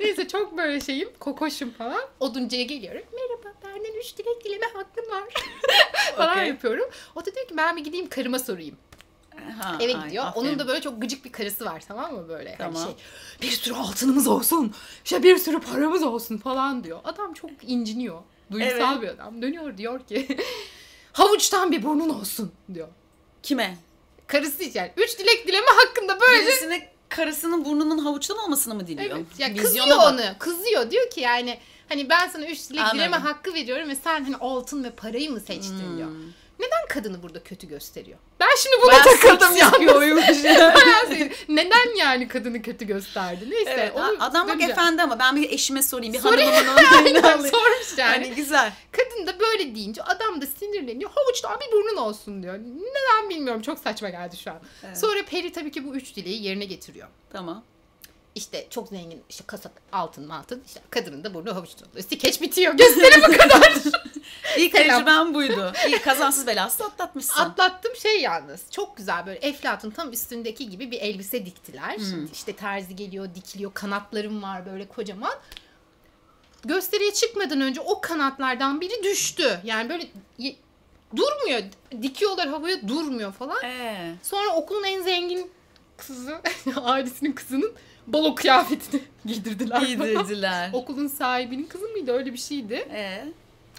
neyse 0.00 0.28
çok 0.28 0.56
böyle 0.58 0.80
şeyim 0.80 1.08
kokoşum 1.20 1.70
falan. 1.70 2.02
Oduncuya 2.20 2.62
geliyorum. 2.62 3.02
Merhaba 3.12 3.58
benden 3.64 3.98
üç 4.00 4.18
dilek 4.18 4.44
dileme 4.44 4.66
hakkım 4.66 5.10
var. 5.10 5.24
falan 6.16 6.32
Okey. 6.36 6.48
yapıyorum. 6.48 6.90
O 7.14 7.20
da 7.26 7.34
diyor 7.34 7.48
ki 7.48 7.56
ben 7.56 7.76
bir 7.76 7.84
gideyim 7.84 8.08
karıma 8.08 8.38
sorayım. 8.38 8.76
Ha, 9.60 9.76
Eve 9.80 9.96
ay, 9.96 10.04
gidiyor. 10.04 10.24
aferin. 10.26 10.46
Onun 10.46 10.58
da 10.58 10.68
böyle 10.68 10.80
çok 10.80 11.00
gıcık 11.02 11.24
bir 11.24 11.32
karısı 11.32 11.64
var 11.64 11.82
tamam 11.88 12.14
mı 12.14 12.28
böyle? 12.28 12.48
Hani 12.58 12.74
Tamam. 12.74 12.84
şey, 12.84 12.94
bir 13.42 13.50
sürü 13.56 13.74
altınımız 13.74 14.26
olsun. 14.26 14.74
işte 15.04 15.22
bir 15.22 15.36
sürü 15.38 15.60
paramız 15.60 16.02
olsun 16.02 16.38
falan 16.38 16.84
diyor. 16.84 17.00
Adam 17.04 17.34
çok 17.34 17.50
inciniyor. 17.62 18.22
Duygusal 18.52 18.92
Evet. 18.92 19.02
bir 19.02 19.08
adam. 19.08 19.42
Dönüyor 19.42 19.76
diyor 19.78 20.06
ki 20.06 20.36
havuçtan 21.12 21.72
bir 21.72 21.82
burnun 21.82 22.08
olsun 22.08 22.52
diyor. 22.74 22.88
Kime? 23.42 23.76
Karısı 24.26 24.64
yani. 24.78 24.90
Üç 24.96 25.18
dilek 25.18 25.46
dileme 25.48 25.66
hakkında 25.66 26.20
böyle 26.20 26.46
Birisine 26.46 26.88
karısının 27.08 27.64
burnunun 27.64 27.98
havuçtan 27.98 28.38
olmasını 28.38 28.74
mı 28.74 28.86
diliyor? 28.86 29.16
Evet. 29.16 29.26
Ya 29.38 29.48
Vizyona 29.48 29.62
kızıyor 29.62 29.86
bak. 29.98 30.12
onu. 30.12 30.20
Kızıyor. 30.38 30.90
Diyor 30.90 31.10
ki 31.10 31.20
yani 31.20 31.58
hani 31.88 32.08
ben 32.08 32.28
sana 32.28 32.46
üç 32.46 32.70
dilek 32.70 32.80
Anladım. 32.80 32.98
dileme 32.98 33.16
hakkı 33.16 33.54
veriyorum 33.54 33.88
ve 33.88 33.94
sen 33.94 34.24
hani 34.24 34.36
altın 34.36 34.84
ve 34.84 34.90
parayı 34.90 35.30
mı 35.30 35.40
seçtin 35.40 35.96
diyor. 35.98 36.10
Neden 36.58 36.88
kadını 36.88 37.22
burada 37.22 37.42
kötü 37.42 37.68
gösteriyor? 37.68 38.18
Ben 38.40 38.48
şimdi 38.58 38.76
buna 38.82 38.92
Bayağı 38.92 39.04
takıldım 39.04 39.56
ya. 39.56 39.72
bir 39.80 39.86
oyunmuş. 39.86 40.44
Neden 41.48 41.96
yani 41.98 42.28
kadını 42.28 42.62
kötü 42.62 42.84
gösterdi? 42.86 43.50
Neyse. 43.50 43.70
evet, 43.70 43.92
onu 43.96 44.16
adam 44.20 44.48
bak 44.48 44.62
efendi 44.62 45.02
ama 45.02 45.18
ben 45.18 45.36
bir 45.36 45.50
eşime 45.50 45.82
sorayım. 45.82 46.14
Bir 46.14 46.18
Sorayım. 46.20 46.52
hanımımın 46.52 47.22
alayım. 47.22 47.46
sormuş 47.50 47.98
yani. 47.98 48.10
Hani 48.24 48.34
güzel. 48.34 48.72
Kadın 48.92 49.26
da 49.26 49.40
böyle 49.40 49.74
deyince 49.74 50.02
adam 50.02 50.40
da 50.40 50.46
sinirleniyor. 50.46 51.10
Havuçtan 51.14 51.60
bir 51.60 51.72
burnun 51.72 51.96
olsun 51.96 52.42
diyor. 52.42 52.54
Neden 52.58 53.30
bilmiyorum. 53.30 53.62
Çok 53.62 53.78
saçma 53.78 54.08
geldi 54.08 54.36
şu 54.36 54.50
an. 54.50 54.60
Evet. 54.86 54.98
Sonra 54.98 55.22
Peri 55.24 55.52
tabii 55.52 55.70
ki 55.70 55.86
bu 55.86 55.94
üç 55.96 56.16
dileği 56.16 56.42
yerine 56.42 56.64
getiriyor. 56.64 57.08
Tamam. 57.32 57.64
İşte 58.34 58.66
çok 58.70 58.88
zengin 58.88 59.22
işte 59.28 59.44
kasa 59.46 59.70
altın 59.92 60.28
altın 60.28 60.62
işte 60.66 60.80
kadının 60.90 61.24
da 61.24 61.34
burnu 61.34 61.54
havuçtan 61.56 61.88
oluyor. 61.90 62.04
Skeç 62.04 62.40
bitiyor. 62.40 62.74
Gösteri 62.74 63.22
bu 63.22 63.36
kadar. 63.36 63.72
İlk 64.58 64.76
Selam. 64.76 64.96
tecrübem 64.96 65.34
buydu. 65.34 65.72
İlk 65.88 66.04
kazansız 66.04 66.46
belasız 66.46 66.80
atlatmışsın. 66.80 67.40
Atlattım 67.40 67.96
şey 67.96 68.20
yalnız. 68.20 68.60
Çok 68.70 68.96
güzel 68.96 69.26
böyle 69.26 69.38
Eflatun 69.38 69.90
tam 69.90 70.12
üstündeki 70.12 70.70
gibi 70.70 70.90
bir 70.90 71.00
elbise 71.00 71.46
diktiler. 71.46 71.96
Hmm. 71.98 72.26
İşte 72.32 72.52
terzi 72.56 72.96
geliyor, 72.96 73.28
dikiliyor. 73.34 73.74
Kanatlarım 73.74 74.42
var 74.42 74.66
böyle 74.66 74.88
kocaman. 74.88 75.34
Gösteriye 76.64 77.12
çıkmadan 77.12 77.60
önce 77.60 77.80
o 77.80 78.00
kanatlardan 78.00 78.80
biri 78.80 79.02
düştü. 79.02 79.60
Yani 79.64 79.88
böyle 79.88 80.06
durmuyor. 81.16 81.62
Dikiyorlar 82.02 82.48
havaya 82.48 82.88
durmuyor 82.88 83.32
falan. 83.32 83.64
Ee, 83.64 84.14
Sonra 84.22 84.56
okulun 84.56 84.84
en 84.84 85.02
zengin 85.02 85.50
kızı, 85.96 86.40
ailesinin 86.82 87.32
kızının 87.32 87.72
balo 88.06 88.34
kıyafetini 88.34 89.00
giydirdiler. 89.26 89.80
giydirdiler. 89.82 90.70
Okulun 90.72 91.06
sahibinin 91.06 91.66
kızı 91.66 91.88
mıydı? 91.88 92.12
Öyle 92.12 92.32
bir 92.32 92.38
şeydi. 92.38 92.88
Ee, 92.92 93.24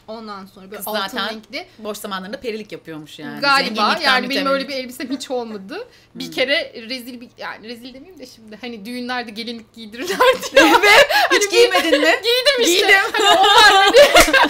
Ondan 0.07 0.45
sonra 0.45 0.65
böyle 0.65 0.77
Kız 0.77 0.87
altın 0.87 0.99
zaten 0.99 1.29
renkli. 1.29 1.65
boş 1.79 1.97
zamanlarında 1.97 2.39
perilik 2.39 2.71
yapıyormuş 2.71 3.19
yani. 3.19 3.39
Galiba 3.41 3.99
yani 4.03 4.29
benim 4.29 4.45
öyle 4.47 4.67
bir 4.67 4.73
elbisem 4.73 5.09
hiç 5.09 5.31
olmadı. 5.31 5.87
Bir 6.15 6.31
kere 6.31 6.73
rezil 6.89 7.21
bir 7.21 7.29
yani 7.37 7.67
rezil 7.69 7.93
demeyeyim 7.93 8.19
de 8.19 8.25
şimdi 8.25 8.57
hani 8.61 8.85
düğünlerde 8.85 9.31
gelinlik 9.31 9.73
giydirirler 9.73 10.17
diye. 10.53 10.65
Evet. 10.79 11.07
Hiç 11.31 11.51
giymedin 11.51 12.01
mi? 12.01 12.07
Giydim 12.23 12.59
işte. 12.61 12.71
Giydim. 12.73 12.95
Hani 13.13 13.39
o 13.39 13.43
var 13.43 13.71
hani. 13.73 13.97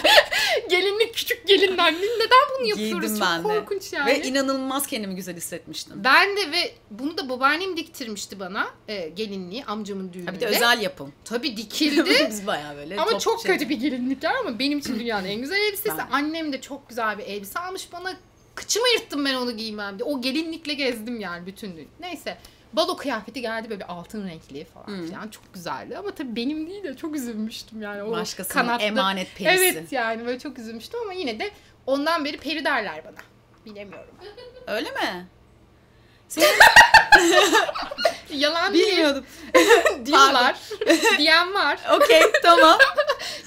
gelinlik 0.70 1.14
küçük 1.16 1.48
gelinler. 1.48 1.94
Neden 1.94 2.60
bunu 2.60 2.68
yapıyoruz? 2.68 3.02
Giydim 3.02 3.20
Çok 3.20 3.28
ben 3.28 3.40
de. 3.40 3.44
korkunç 3.44 3.94
yani. 3.94 4.12
Ve 4.12 4.22
inanılmaz 4.22 4.88
kendimi 4.88 5.16
güzel 5.16 5.36
hissetmiştim. 5.36 5.94
ben 6.04 6.38
de 6.38 6.52
ve 6.52 6.72
bunu 6.92 7.18
da 7.18 7.30
babaannem 7.30 7.78
diktirmişti 7.78 8.40
bana 8.40 8.68
e, 8.88 9.10
gelinliği 9.10 9.66
amcamın 9.66 10.14
düğününde. 10.14 10.30
Ha, 10.32 10.36
bir 10.36 10.42
de 10.42 10.46
özel 10.46 10.82
yapım. 10.82 11.14
Tabii 11.26 11.58
dikildi. 11.58 12.28
Biz 12.30 12.48
bayağı 12.48 12.76
böyle 12.76 12.98
Ama 12.98 13.20
çok 13.20 13.42
şey- 13.42 13.52
kötü 13.52 13.70
bir 13.70 13.76
gelinlikler 13.80 14.36
ama 14.36 14.60
benim 14.60 14.80
için 14.80 15.00
dünyanın 15.00 15.26
en 15.28 15.42
güzel 15.50 15.62
elbisesi. 15.62 15.98
Ben- 15.98 16.08
Annem 16.12 16.54
de 16.54 16.62
çok 16.62 16.90
güzel 16.90 17.18
bir 17.18 17.24
elbise 17.24 17.60
almış 17.60 17.92
bana. 17.94 18.14
Kıçımı 18.56 18.86
yırttım 18.90 19.26
ben 19.26 19.34
onu 19.34 19.58
giymem 19.58 20.00
diye. 20.00 20.10
O 20.10 20.22
gelinlikle 20.22 20.74
gezdim 20.74 21.20
yani 21.20 21.46
bütün 21.46 21.76
gün. 21.76 21.90
Neyse. 22.00 22.38
Balo 22.74 22.98
kıyafeti 22.98 23.42
geldi 23.42 23.70
böyle 23.70 23.86
altın 23.86 24.28
renkli 24.28 24.66
falan 24.66 24.98
Hı. 24.98 25.06
filan. 25.06 25.28
Çok 25.28 25.54
güzeldi 25.54 25.98
ama 25.98 26.12
tabii 26.12 26.36
benim 26.36 26.68
değil 26.70 26.84
de 26.84 26.98
çok 26.98 27.16
üzülmüştüm 27.16 27.82
yani. 27.82 28.04
O 28.04 28.12
Başkasının 28.12 28.54
kanatlı- 28.54 28.84
emanet 28.86 29.36
perisi. 29.36 29.64
Evet 29.66 29.92
yani 29.92 30.26
böyle 30.26 30.40
çok 30.40 30.60
üzülmüştüm 30.60 31.00
ama 31.04 31.14
yine 31.14 31.40
de 31.40 31.52
ondan 31.86 32.26
beri 32.26 32.38
peri 32.38 32.66
derler 32.66 33.02
bana. 33.06 33.16
Bilemiyorum. 33.66 34.16
Öyle 34.68 34.92
mi? 34.92 35.28
Senin 36.28 36.48
Yalan 38.34 38.74
değil 38.74 38.88
bilmiyordum. 38.92 39.26
diyorlar. 40.06 40.56
Diyen 41.18 41.54
var. 41.54 41.80
Okey 41.96 42.22
tamam. 42.44 42.78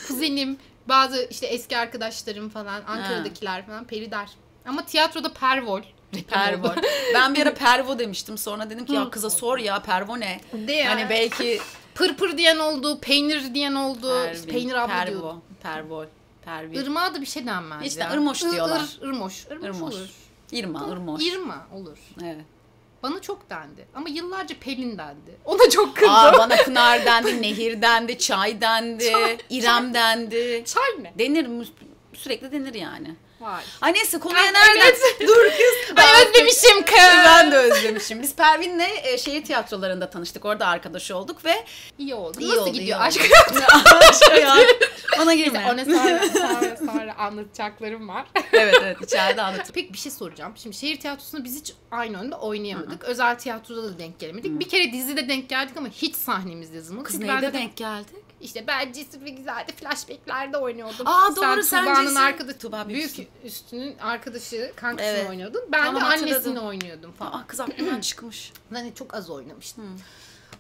kuzenim, 0.09 0.59
bazı 0.89 1.27
işte 1.31 1.47
eski 1.47 1.77
arkadaşlarım 1.79 2.49
falan, 2.49 2.83
Ankara'dakiler 2.87 3.67
falan 3.67 3.85
peri 3.85 4.11
der. 4.11 4.29
Ama 4.67 4.85
tiyatroda 4.87 5.33
pervol. 5.33 5.83
Pervo. 6.29 6.69
Ben 7.15 7.35
bir 7.35 7.43
ara 7.43 7.55
pervo 7.55 7.99
demiştim. 7.99 8.39
Sonra 8.39 8.71
dedim 8.71 8.85
ki 8.87 8.93
ya 8.93 9.11
kıza 9.11 9.31
sor 9.31 9.59
ya 9.59 9.83
pervo 9.83 10.21
ne? 10.21 10.41
De. 10.53 10.85
Hani 10.85 11.07
belki 11.11 11.61
Pırpır 11.95 12.39
diyen 12.39 12.59
oldu, 12.59 12.99
peynir 13.01 13.55
diyen 13.55 13.75
oldu. 13.75 14.25
İşte 14.25 14.35
Pervin, 14.47 14.53
peynir 14.53 14.75
abla 14.75 15.07
diyordu. 15.07 15.43
pervo, 15.63 15.87
pervol, 15.89 16.07
Pervin. 16.45 16.75
Irmağa 16.75 17.15
da 17.15 17.21
bir 17.21 17.27
şey 17.27 17.47
denmez 17.47 17.87
İşte 17.87 18.01
ya. 18.01 18.13
ırmoş 18.13 18.43
Ir- 18.43 18.53
diyorlar. 18.53 18.81
ir- 18.81 19.03
ırmoş. 19.09 19.47
Irmoş, 19.47 19.65
Irmoş. 19.65 19.95
olur. 19.95 20.09
İrma, 20.53 20.89
ırmoş. 20.91 21.23
İrma 21.23 21.67
olur. 21.75 21.99
Evet. 22.25 22.45
Bana 23.03 23.21
çok 23.21 23.51
dendi. 23.51 23.89
Ama 23.95 24.09
yıllarca 24.09 24.57
Pelin 24.61 24.99
dendi. 24.99 25.37
Ona 25.45 25.71
çok 25.71 25.97
kızdım. 25.97 26.15
Aa, 26.15 26.33
bana 26.39 26.57
Pınar 26.57 27.05
dendi, 27.07 27.43
Nehir 27.43 27.83
dendi, 27.83 28.19
Çay 28.19 28.61
dendi, 28.61 29.13
Çay, 29.13 29.39
İrem 29.51 29.95
dendi. 29.95 30.65
Çay 30.67 31.03
ne? 31.03 31.13
Denir 31.19 31.69
sürekli 32.15 32.53
denir 32.53 32.75
yani. 32.75 33.17
Vay. 33.41 33.63
Ay 33.81 33.95
neyse 33.95 34.19
konuya 34.19 34.51
nereden? 34.53 34.95
Dur 35.21 35.45
kız. 35.45 35.78
Kız. 36.89 37.25
Ben 37.27 37.53
de 37.53 37.57
özlemişim. 37.57 38.23
Biz 38.23 38.35
Pervin'le 38.37 38.89
e, 39.03 39.19
şehir 39.19 39.45
tiyatrolarında 39.45 40.11
tanıştık. 40.11 40.45
Orada 40.45 40.67
arkadaş 40.67 41.11
olduk 41.11 41.45
ve 41.45 41.65
İyi 41.99 42.15
oldu. 42.15 42.41
iyi 42.41 42.49
Nasıl 42.51 42.61
oldu, 42.61 42.71
gidiyor 42.73 42.99
iyi 43.01 43.03
aşk 43.03 44.31
hayatı. 44.31 44.67
Bana 45.19 45.35
girme. 45.35 45.67
Ona 45.73 45.85
sonra, 45.85 46.29
sonra, 46.29 46.77
sonra 46.77 47.15
anlatacaklarım 47.19 48.09
var. 48.09 48.25
evet 48.53 48.75
evet 48.83 48.97
içeride 49.03 49.43
anlatayım. 49.43 49.73
Peki 49.75 49.93
bir 49.93 49.99
şey 49.99 50.13
soracağım. 50.13 50.53
Şimdi 50.57 50.77
şehir 50.77 51.01
tiyatrosunda 51.01 51.45
biz 51.45 51.61
hiç 51.61 51.73
aynı 51.91 52.19
oyunda 52.19 52.39
oynayamadık. 52.41 53.05
Özel 53.05 53.39
tiyatroda 53.39 53.83
da 53.83 53.99
denk 53.99 54.19
gelemedik. 54.19 54.61
Bir 54.61 54.69
kere 54.69 54.93
dizide 54.93 55.29
denk 55.29 55.49
geldik 55.49 55.77
ama 55.77 55.89
hiç 55.89 56.15
sahnemiz 56.15 56.71
yazılmadı. 56.75 57.05
Kız 57.05 57.19
neyde 57.19 57.33
ben 57.33 57.43
de 57.43 57.53
denk 57.53 57.77
geldik? 57.77 58.28
İşte 58.41 58.67
ben 58.67 58.93
Cesur 58.93 59.21
ve 59.25 59.31
Güzel'de 59.31 59.73
flashbacklerde 59.73 60.57
oynuyordum. 60.57 61.07
Aa, 61.07 61.37
doğru, 61.37 61.63
sen 61.63 61.85
Tuğba'nın 61.85 62.05
Cesur. 62.07 62.21
arkadaşı, 62.21 62.59
Tuğba 62.59 62.89
büyük 62.89 62.99
Büyüksün. 63.17 63.29
üstünün 63.45 63.99
arkadaşı, 63.99 64.73
kankasını 64.77 65.11
Evet. 65.17 65.31
oynuyordun. 65.31 65.63
Ben 65.73 65.85
Tamam, 65.85 66.03
de 66.03 66.07
annesini 66.07 66.33
hatırladım. 66.33 66.67
oynuyordum 66.67 67.13
falan. 67.13 67.33
Aa, 67.33 67.47
kız 67.47 67.61
aklımdan 67.61 68.01
çıkmış. 68.01 68.53
Hani 68.73 68.95
çok 68.95 69.15
az 69.15 69.31
oynamıştım. 69.31 70.01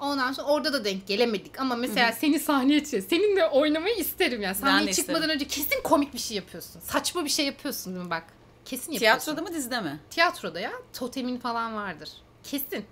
Ondan 0.00 0.32
sonra 0.32 0.46
orada 0.46 0.72
da 0.72 0.84
denk 0.84 1.06
gelemedik 1.06 1.60
ama 1.60 1.76
mesela 1.76 2.12
seni 2.12 2.40
sahneye 2.40 2.84
çıkıyor. 2.84 3.02
Seninle 3.10 3.46
oynamayı 3.48 3.96
isterim 3.96 4.42
yani. 4.42 4.54
Sahneye 4.54 4.86
de 4.86 4.92
çıkmadan 4.92 5.20
isterim. 5.20 5.34
önce 5.34 5.46
kesin 5.46 5.82
komik 5.84 6.14
bir 6.14 6.18
şey 6.18 6.36
yapıyorsun. 6.36 6.80
Saçma 6.80 7.24
bir 7.24 7.30
şey 7.30 7.46
yapıyorsun 7.46 7.94
değil 7.94 8.04
mi 8.04 8.10
bak. 8.10 8.24
Kesin 8.64 8.92
yapıyorsun. 8.92 8.98
Tiyatroda 9.24 9.50
mı 9.50 9.54
dizide 9.56 9.80
mi? 9.80 10.00
Tiyatroda 10.10 10.60
ya. 10.60 10.72
Totemin 10.98 11.38
falan 11.38 11.74
vardır. 11.74 12.08
Kesin. 12.44 12.84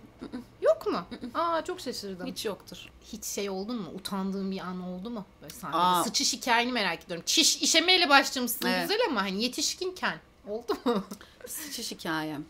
Yok 0.62 0.86
mu? 0.86 1.04
Aa 1.34 1.64
çok 1.64 1.80
şaşırdım. 1.80 2.26
Hiç, 2.26 2.36
Hiç 2.36 2.44
yoktur. 2.44 2.76
şey 3.22 3.50
oldun 3.50 3.76
mu? 3.82 3.88
Utandığın 3.94 4.50
bir 4.50 4.58
an 4.60 4.82
oldu 4.82 5.10
mu? 5.10 5.24
Böyle 5.42 5.54
sahnede. 5.54 5.76
Aa. 5.78 6.04
Sıçış 6.04 6.32
hikayeni 6.32 6.72
merak 6.72 7.04
ediyorum. 7.04 7.22
Çiş 7.26 7.56
işemeyle 7.62 8.08
başlamışsın 8.08 8.66
Evet. 8.66 8.82
güzel 8.88 9.00
ama 9.08 9.22
hani 9.22 9.42
yetişkinken 9.42 10.18
oldu 10.48 10.76
mu? 10.84 11.04
Sıçış 11.46 11.90
hikayem. 11.90 12.44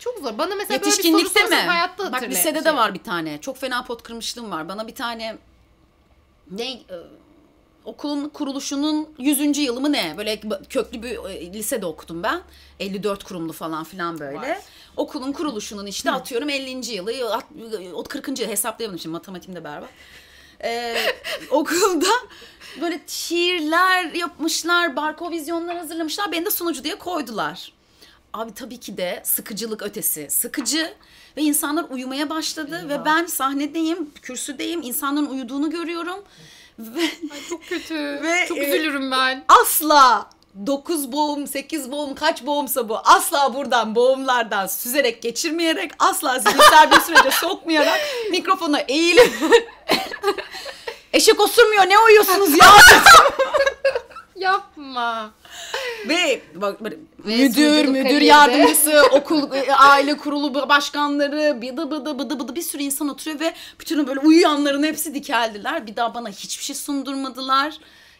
çok 0.00 0.18
zor. 0.18 0.38
Bana 0.38 0.54
mesela 0.54 0.80
böyle 0.82 0.96
bir 0.98 1.02
soru 1.12 1.28
sorsan 1.28 1.66
hayatta 1.66 2.04
Bak 2.04 2.12
hatırla- 2.14 2.30
lisede 2.30 2.54
şey- 2.58 2.64
de 2.64 2.76
var 2.76 2.94
bir 2.94 3.02
tane. 3.02 3.40
Çok 3.40 3.56
fena 3.58 3.84
pot 3.84 4.02
kırmışlığım 4.02 4.50
var. 4.50 4.68
Bana 4.68 4.86
bir 4.88 4.94
tane 4.94 5.38
ne 6.50 6.70
e, 6.72 6.84
okulun 7.88 8.28
kuruluşunun 8.28 9.08
100. 9.18 9.58
yılı 9.58 9.80
mı 9.80 9.92
ne? 9.92 10.14
Böyle 10.16 10.40
köklü 10.68 11.02
bir 11.02 11.30
e, 11.30 11.52
lisede 11.52 11.86
okudum 11.86 12.22
ben. 12.22 12.40
54 12.80 13.24
kurumlu 13.24 13.52
falan 13.52 13.84
filan 13.84 14.18
böyle. 14.20 14.36
Vay. 14.40 14.58
Okulun 14.96 15.32
kuruluşunun 15.32 15.86
işte 15.86 16.10
atıyorum 16.10 16.48
50. 16.50 16.94
yılı, 16.94 17.34
at- 17.34 17.44
o 17.94 18.04
40. 18.04 18.38
yılı 18.40 18.50
hesaplayamadım 18.50 19.00
şimdi 19.00 19.12
matematiğimde 19.12 19.64
berbat. 19.64 19.88
Ee, 20.64 20.96
okulda 21.50 22.06
böyle 22.80 23.00
şiirler 23.06 24.04
yapmışlar, 24.14 24.96
barko 24.96 25.30
vizyonlar 25.30 25.76
hazırlamışlar. 25.76 26.32
Beni 26.32 26.46
de 26.46 26.50
sunucu 26.50 26.84
diye 26.84 26.94
koydular. 26.98 27.72
Abi 28.32 28.54
tabii 28.54 28.80
ki 28.80 28.96
de 28.96 29.20
sıkıcılık 29.24 29.82
ötesi. 29.82 30.26
Sıkıcı 30.30 30.94
ve 31.36 31.42
insanlar 31.42 31.84
uyumaya 31.90 32.30
başladı 32.30 32.88
ve 32.88 32.92
Eyvah. 32.92 33.04
ben 33.04 33.26
sahnedeyim, 33.26 34.10
kürsüdeyim, 34.22 34.82
insanların 34.82 35.26
uyuduğunu 35.26 35.70
görüyorum 35.70 36.16
ve 36.18 36.24
Ay 37.32 37.40
çok 37.48 37.66
kötü. 37.66 37.94
Ve, 38.22 38.46
çok 38.48 38.58
e, 38.58 38.60
üzülürüm 38.60 39.10
ben. 39.10 39.44
asla 39.48 40.30
9 40.66 41.12
boğum, 41.12 41.46
8 41.46 41.90
boğum, 41.92 42.14
kaç 42.14 42.46
boğumsa 42.46 42.88
bu 42.88 42.98
asla 43.04 43.54
buradan 43.54 43.94
boğumlardan 43.94 44.66
süzerek 44.66 45.22
geçirmeyerek 45.22 45.92
asla 45.98 46.38
zihinsel 46.38 46.90
bir 46.90 47.00
sürece 47.00 47.30
sokmayarak 47.40 48.00
mikrofona 48.30 48.78
eğilip 48.80 49.32
eşek 51.12 51.40
osurmuyor 51.40 51.82
ne 51.88 51.98
uyuyorsunuz 51.98 52.50
ya 52.58 52.66
Yapma. 54.36 55.30
Ve 56.08 56.40
bak 56.54 56.80
müdür, 57.24 57.84
müdür 57.84 58.20
yardımcısı, 58.20 59.02
okul, 59.12 59.52
e, 59.54 59.72
aile 59.72 60.16
kurulu 60.16 60.68
başkanları, 60.68 61.62
bıdı 61.62 61.90
bıdı 61.90 62.18
bıdı 62.18 62.40
bıdı 62.40 62.54
bir 62.54 62.62
sürü 62.62 62.82
insan 62.82 63.08
oturuyor 63.08 63.40
ve 63.40 63.54
bütün 63.80 64.06
böyle 64.06 64.20
uyuyanların 64.20 64.82
hepsi 64.82 65.14
dikeldiler. 65.14 65.86
Bir 65.86 65.96
daha 65.96 66.14
bana 66.14 66.28
hiçbir 66.28 66.64
şey 66.64 66.76
sundurmadılar. 66.76 67.74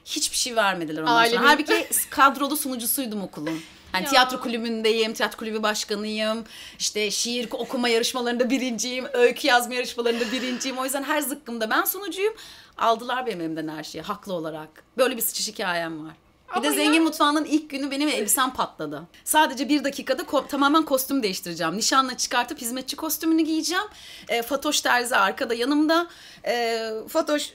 Hiçbir 0.05 0.37
şey 0.37 0.57
vermediler 0.57 1.03
ondan 1.03 1.17
Ailemin- 1.25 1.37
sonra. 1.37 1.49
Halbuki 1.49 1.87
kadrolu 2.11 2.57
sunucusuydum 2.57 3.23
okulun. 3.23 3.61
Hani 3.93 4.05
Ya. 4.05 4.11
tiyatro 4.11 4.41
kulübündeyim, 4.41 5.13
tiyatro 5.15 5.39
kulübü 5.39 5.63
başkanıyım. 5.63 6.45
İşte 6.79 7.11
şiir 7.11 7.49
okuma 7.53 7.89
yarışmalarında 7.89 8.51
birinciyim, 8.51 9.05
öykü 9.13 9.47
yazma 9.47 9.75
yarışmalarında 9.75 10.33
birinciyim. 10.33 10.79
O 10.79 10.85
yüzden 10.85 11.03
her 11.03 11.21
zıkkımda 11.21 11.71
ben 11.71 11.85
sunucuyum. 11.85 12.35
Aldılar 12.79 13.27
benim 13.27 13.41
elimden 13.41 13.69
her 13.69 13.85
şeyi 13.85 14.03
haklı 14.03 14.33
olarak. 14.33 14.69
Böyle 14.99 15.17
bir 15.17 15.23
sıçış 15.23 15.49
hikayem 15.49 16.05
var. 16.07 16.15
Bir 16.57 16.62
de 16.62 16.73
zengin 16.73 17.02
mutfağının 17.02 17.45
ilk 17.45 17.71
günü 17.71 17.90
benim 17.90 18.09
elbisem 18.09 18.52
patladı. 18.52 19.02
Sadece 19.25 19.69
bir 19.69 19.85
dakikada 19.85 20.23
ko- 20.23 20.49
tamamen 20.49 20.83
kostüm 20.85 21.23
değiştireceğim. 21.23 21.76
Nişanla 21.76 22.17
çıkartıp 22.17 22.61
hizmetçi 22.61 22.97
kostümünü 22.97 23.43
giyeceğim. 23.43 23.85
E, 24.28 24.43
Fatoş 24.43 24.81
Terzi 24.81 25.17
arkada 25.17 25.55
yanımda. 25.55 26.07
E, 26.47 26.81
Fatoş 27.09 27.50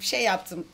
şey 0.00 0.22
yaptım. 0.22 0.66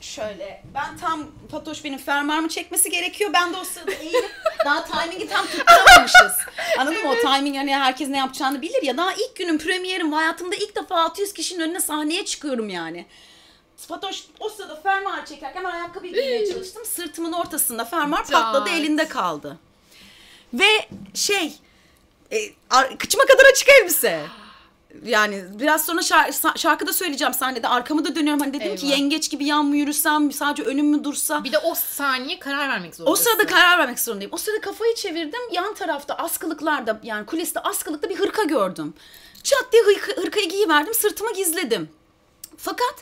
Şöyle 0.00 0.62
ben 0.74 0.98
tam 0.98 1.26
Fatoş 1.50 1.84
benim 1.84 1.98
fermuarımı 1.98 2.48
çekmesi 2.48 2.90
gerekiyor. 2.90 3.30
Ben 3.32 3.52
de 3.52 3.56
o 3.56 3.64
sırada 3.64 3.92
eğilip 3.92 4.30
daha 4.64 4.84
timingi 4.84 5.28
tam 5.28 5.46
tutturamamışız. 5.46 6.32
Anladın 6.78 7.02
mı? 7.04 7.10
O 7.10 7.14
timing 7.14 7.56
hani 7.56 7.74
herkes 7.76 8.08
ne 8.08 8.18
yapacağını 8.18 8.62
bilir 8.62 8.82
ya. 8.82 8.96
Daha 8.96 9.12
ilk 9.12 9.36
günüm 9.36 9.58
premierim 9.58 10.12
hayatımda 10.12 10.56
ilk 10.56 10.76
defa 10.76 11.00
600 11.00 11.32
kişinin 11.32 11.60
önüne 11.60 11.80
sahneye 11.80 12.24
çıkıyorum 12.24 12.68
yani. 12.68 13.06
Fatoş 13.76 14.24
o 14.40 14.48
sırada 14.48 14.76
fermuar 14.80 15.26
çekerken 15.26 15.64
ben 15.64 15.70
ayakkabıyı 15.70 16.12
giymeye 16.12 16.52
çalıştım. 16.52 16.84
Sırtımın 16.84 17.32
ortasında 17.32 17.84
fermuar 17.84 18.26
patladı 18.26 18.70
elinde 18.70 19.08
kaldı. 19.08 19.58
Ve 20.54 20.88
şey 21.14 21.52
e, 22.30 22.38
kıçıma 22.98 23.24
kadar 23.26 23.44
açık 23.52 23.68
elbise. 23.68 24.22
Yani 25.04 25.44
biraz 25.60 25.84
sonra 25.86 26.00
şar- 26.00 26.28
sa- 26.28 26.58
şarkıda 26.58 26.92
söyleyeceğim 26.92 27.34
sahnede. 27.34 27.68
Arkamı 27.68 28.04
da 28.04 28.14
dönüyorum. 28.16 28.40
Hani 28.40 28.52
dedim 28.54 28.76
ki 28.76 28.86
Eyvah. 28.86 28.98
yengeç 28.98 29.30
gibi 29.30 29.44
yan 29.44 29.64
mı 29.64 29.76
yürüsem, 29.76 30.32
sadece 30.32 30.62
önüm 30.62 30.86
mü 30.86 31.04
dursa. 31.04 31.44
Bir 31.44 31.52
de 31.52 31.58
o 31.58 31.74
saniye 31.74 32.38
karar 32.38 32.68
vermek 32.68 32.92
O 32.92 32.96
zorundasın. 32.96 33.24
sırada 33.24 33.46
karar 33.46 33.78
vermek 33.78 34.00
zorundayım. 34.00 34.32
O 34.32 34.36
sırada 34.36 34.60
kafayı 34.60 34.94
çevirdim. 34.94 35.40
Yan 35.52 35.74
tarafta 35.74 36.14
askılıklarda 36.14 37.00
yani 37.02 37.26
kuliste 37.26 37.60
askılıkta 37.60 38.08
bir 38.10 38.16
hırka 38.18 38.42
gördüm. 38.42 38.94
Çat 39.42 39.72
diye 39.72 39.82
hırka, 39.82 40.22
hırkayı 40.22 40.48
giyiverdim. 40.48 40.94
Sırtımı 40.94 41.32
gizledim. 41.34 41.88
Fakat 42.56 42.94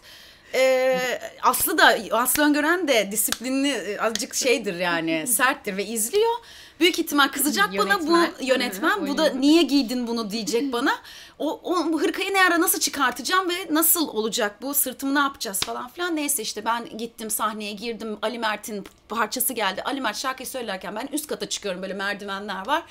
e, 0.55 0.99
Aslı 1.43 1.79
da 1.79 1.99
Aslı 2.13 2.43
Öngören 2.43 2.89
de 2.89 3.09
disiplinli 3.13 3.69
e, 3.71 3.99
azıcık 3.99 4.35
şeydir 4.35 4.75
yani 4.75 5.27
serttir 5.29 5.77
ve 5.77 5.87
izliyor. 5.87 6.33
Büyük 6.81 6.99
ihtimal 6.99 7.29
kızacak 7.29 7.79
bana 7.79 8.01
bu 8.01 8.13
Yönetmen. 8.13 8.33
yönetmen. 8.41 8.91
Hı 8.97 9.09
bu 9.09 9.19
da 9.19 9.29
niye 9.29 9.63
giydin 9.63 10.07
bunu 10.07 10.31
diyecek 10.31 10.73
bana. 10.73 10.95
O, 11.39 11.61
o 11.65 11.93
bu 11.93 12.03
hırkayı 12.03 12.35
ne 12.35 12.45
ara 12.45 12.61
nasıl 12.61 12.81
çıkartacağım 12.81 13.49
ve 13.49 13.55
nasıl 13.71 14.09
olacak 14.09 14.63
bu 14.63 14.75
sırtımı 14.75 15.15
ne 15.15 15.19
yapacağız 15.19 15.61
falan 15.61 15.89
filan. 15.89 16.17
Neyse 16.17 16.43
işte 16.43 16.65
ben 16.65 16.99
gittim 16.99 17.31
sahneye 17.31 17.73
girdim. 17.73 18.19
Ali 18.23 18.39
Mert'in 18.39 18.85
parçası 19.09 19.53
geldi. 19.53 19.83
Ali 19.83 20.01
Mert 20.01 20.17
şarkıyı 20.17 20.47
söylerken 20.47 20.97
ben 20.97 21.09
üst 21.13 21.27
kata 21.27 21.49
çıkıyorum 21.49 21.83
böyle 21.83 21.95
merdivenler 21.95 22.67
var. 22.67 22.83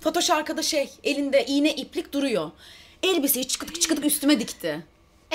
Fatoş 0.00 0.30
arkada 0.30 0.62
şey 0.62 0.90
elinde 1.04 1.44
iğne 1.46 1.74
iplik 1.74 2.12
duruyor. 2.12 2.50
Elbiseyi 3.02 3.48
çıkıdık 3.48 3.80
çıkıdık 3.80 4.04
üstüme 4.04 4.40
dikti. 4.40 4.82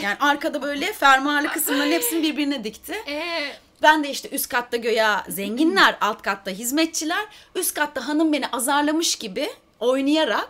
Yani 0.01 0.17
arkada 0.19 0.61
böyle 0.61 0.93
fermuarlı 0.93 1.47
kısımların 1.47 1.91
hepsini 1.91 2.23
birbirine 2.23 2.63
dikti. 2.63 2.93
Ee, 3.07 3.51
Ben 3.81 4.03
de 4.03 4.09
işte 4.09 4.29
üst 4.29 4.49
katta 4.49 4.77
göya 4.77 5.23
zenginler, 5.29 5.97
alt 6.01 6.21
katta 6.21 6.51
hizmetçiler, 6.51 7.25
üst 7.55 7.73
katta 7.73 8.07
hanım 8.07 8.33
beni 8.33 8.47
azarlamış 8.47 9.15
gibi 9.15 9.49
oynayarak 9.79 10.49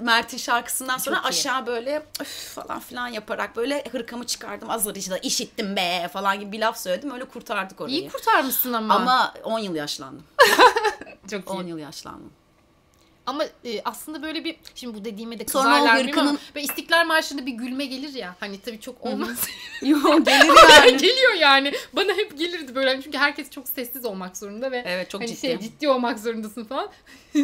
Mert'in 0.00 0.38
şarkısından 0.38 0.98
sonra 0.98 1.16
Çok 1.16 1.24
iyi. 1.24 1.28
aşağı 1.28 1.66
böyle 1.66 2.02
öf 2.20 2.54
falan 2.54 2.80
filan 2.80 3.08
yaparak 3.08 3.56
böyle 3.56 3.84
hırkamı 3.92 4.26
çıkardım. 4.26 4.70
Azar 4.70 4.94
işte 4.94 5.18
işittim 5.22 5.76
be 5.76 6.08
falan 6.12 6.40
gibi 6.40 6.52
bir 6.52 6.60
laf 6.60 6.78
söyledim. 6.80 7.10
Öyle 7.10 7.24
kurtardık 7.24 7.80
orayı. 7.80 7.96
iyi 7.96 8.08
kurtarmışsın 8.08 8.72
ama. 8.72 8.94
Ama 8.94 9.34
10 9.44 9.58
yıl 9.58 9.74
yaşlandım. 9.74 10.24
çok 11.30 11.50
10 11.50 11.66
yıl 11.66 11.78
yaşlandım. 11.78 12.32
Ama 13.26 13.44
e, 13.64 13.82
aslında 13.84 14.22
böyle 14.22 14.44
bir 14.44 14.56
şimdi 14.74 14.98
bu 15.00 15.04
dediğime 15.04 15.38
de 15.38 15.44
Sonra 15.46 15.64
kızarlar 15.64 15.90
ama 15.90 16.00
hırkının- 16.00 16.38
böyle 16.54 16.64
İstiklal 16.64 17.06
Marşı'nda 17.06 17.46
bir 17.46 17.52
gülme 17.52 17.84
gelir 17.84 18.14
ya. 18.14 18.36
Hani 18.40 18.60
tabii 18.60 18.80
çok 18.80 19.06
olmaz. 19.06 19.48
Yok 19.82 20.04
gelir 20.26 20.70
yani. 20.70 20.96
geliyor 20.96 21.32
yani. 21.32 21.72
Bana 21.92 22.12
hep 22.12 22.38
gelirdi 22.38 22.74
böyle. 22.74 23.02
Çünkü 23.02 23.18
herkes 23.18 23.50
çok 23.50 23.68
sessiz 23.68 24.04
olmak 24.04 24.36
zorunda 24.36 24.70
ve 24.70 24.82
Evet 24.86 25.10
çok 25.10 25.20
hani 25.20 25.28
ciddi. 25.28 25.40
şey 25.40 25.58
ciddi 25.60 25.88
olmak 25.88 26.18
zorundasın 26.18 26.64
falan 26.64 26.88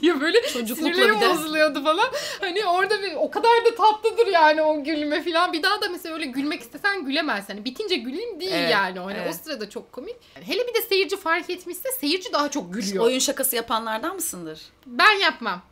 diye 0.00 0.20
böyle 0.20 0.42
sinirlerim 0.42 1.20
bozuluyordu 1.20 1.84
falan. 1.84 2.08
Hani 2.40 2.66
orada 2.66 3.02
bir, 3.02 3.12
o 3.16 3.30
kadar 3.30 3.50
da 3.64 3.74
tatlıdır 3.74 4.26
yani 4.26 4.62
o 4.62 4.84
gülme 4.84 5.24
falan. 5.24 5.52
Bir 5.52 5.62
daha 5.62 5.80
da 5.82 5.88
mesela 5.88 6.14
öyle 6.14 6.26
gülmek 6.26 6.60
istesen 6.60 7.04
gülemezsin. 7.04 7.52
Hani 7.54 7.64
bitince 7.64 7.96
güleyim 7.96 8.40
değil 8.40 8.52
Evet, 8.54 8.70
yani. 8.72 8.98
Hani 8.98 9.18
evet. 9.22 9.34
O 9.34 9.44
sırada 9.44 9.70
çok 9.70 9.92
komik. 9.92 10.16
Hele 10.34 10.68
bir 10.68 10.74
de 10.74 10.82
seyirci 10.88 11.16
fark 11.16 11.50
etmişse 11.50 11.88
seyirci 12.00 12.32
daha 12.32 12.50
çok 12.50 12.74
gülüyor. 12.74 13.04
Oyun 13.04 13.18
şakası 13.18 13.56
yapanlardan 13.56 14.14
mısındır? 14.14 14.60
Ben 14.86 15.01
yapmam. 15.10 15.62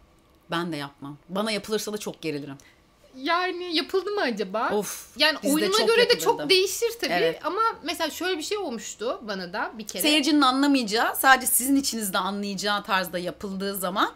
Ben 0.50 0.72
de 0.72 0.76
yapmam. 0.76 1.16
Bana 1.28 1.50
yapılırsa 1.50 1.92
da 1.92 1.98
çok 1.98 2.20
gerilirim. 2.20 2.56
Yani 3.16 3.76
yapıldı 3.76 4.10
mı 4.10 4.20
acaba? 4.20 4.70
Of. 4.70 5.06
Yani 5.16 5.38
çok 5.42 5.58
göre 5.60 5.96
de 5.96 6.00
yapılırdı. 6.00 6.20
çok 6.24 6.50
değişir 6.50 6.90
tabii. 7.00 7.12
Evet. 7.12 7.40
Ama 7.46 7.60
mesela 7.82 8.10
şöyle 8.10 8.38
bir 8.38 8.42
şey 8.42 8.58
olmuştu 8.58 9.20
bana 9.22 9.52
da 9.52 9.70
bir 9.78 9.86
kere. 9.86 10.02
Seyircinin 10.02 10.40
anlamayacağı, 10.40 11.16
sadece 11.16 11.46
sizin 11.46 11.76
içinizde 11.76 12.18
anlayacağı 12.18 12.84
tarzda 12.84 13.18
yapıldığı 13.18 13.76
zaman 13.76 14.12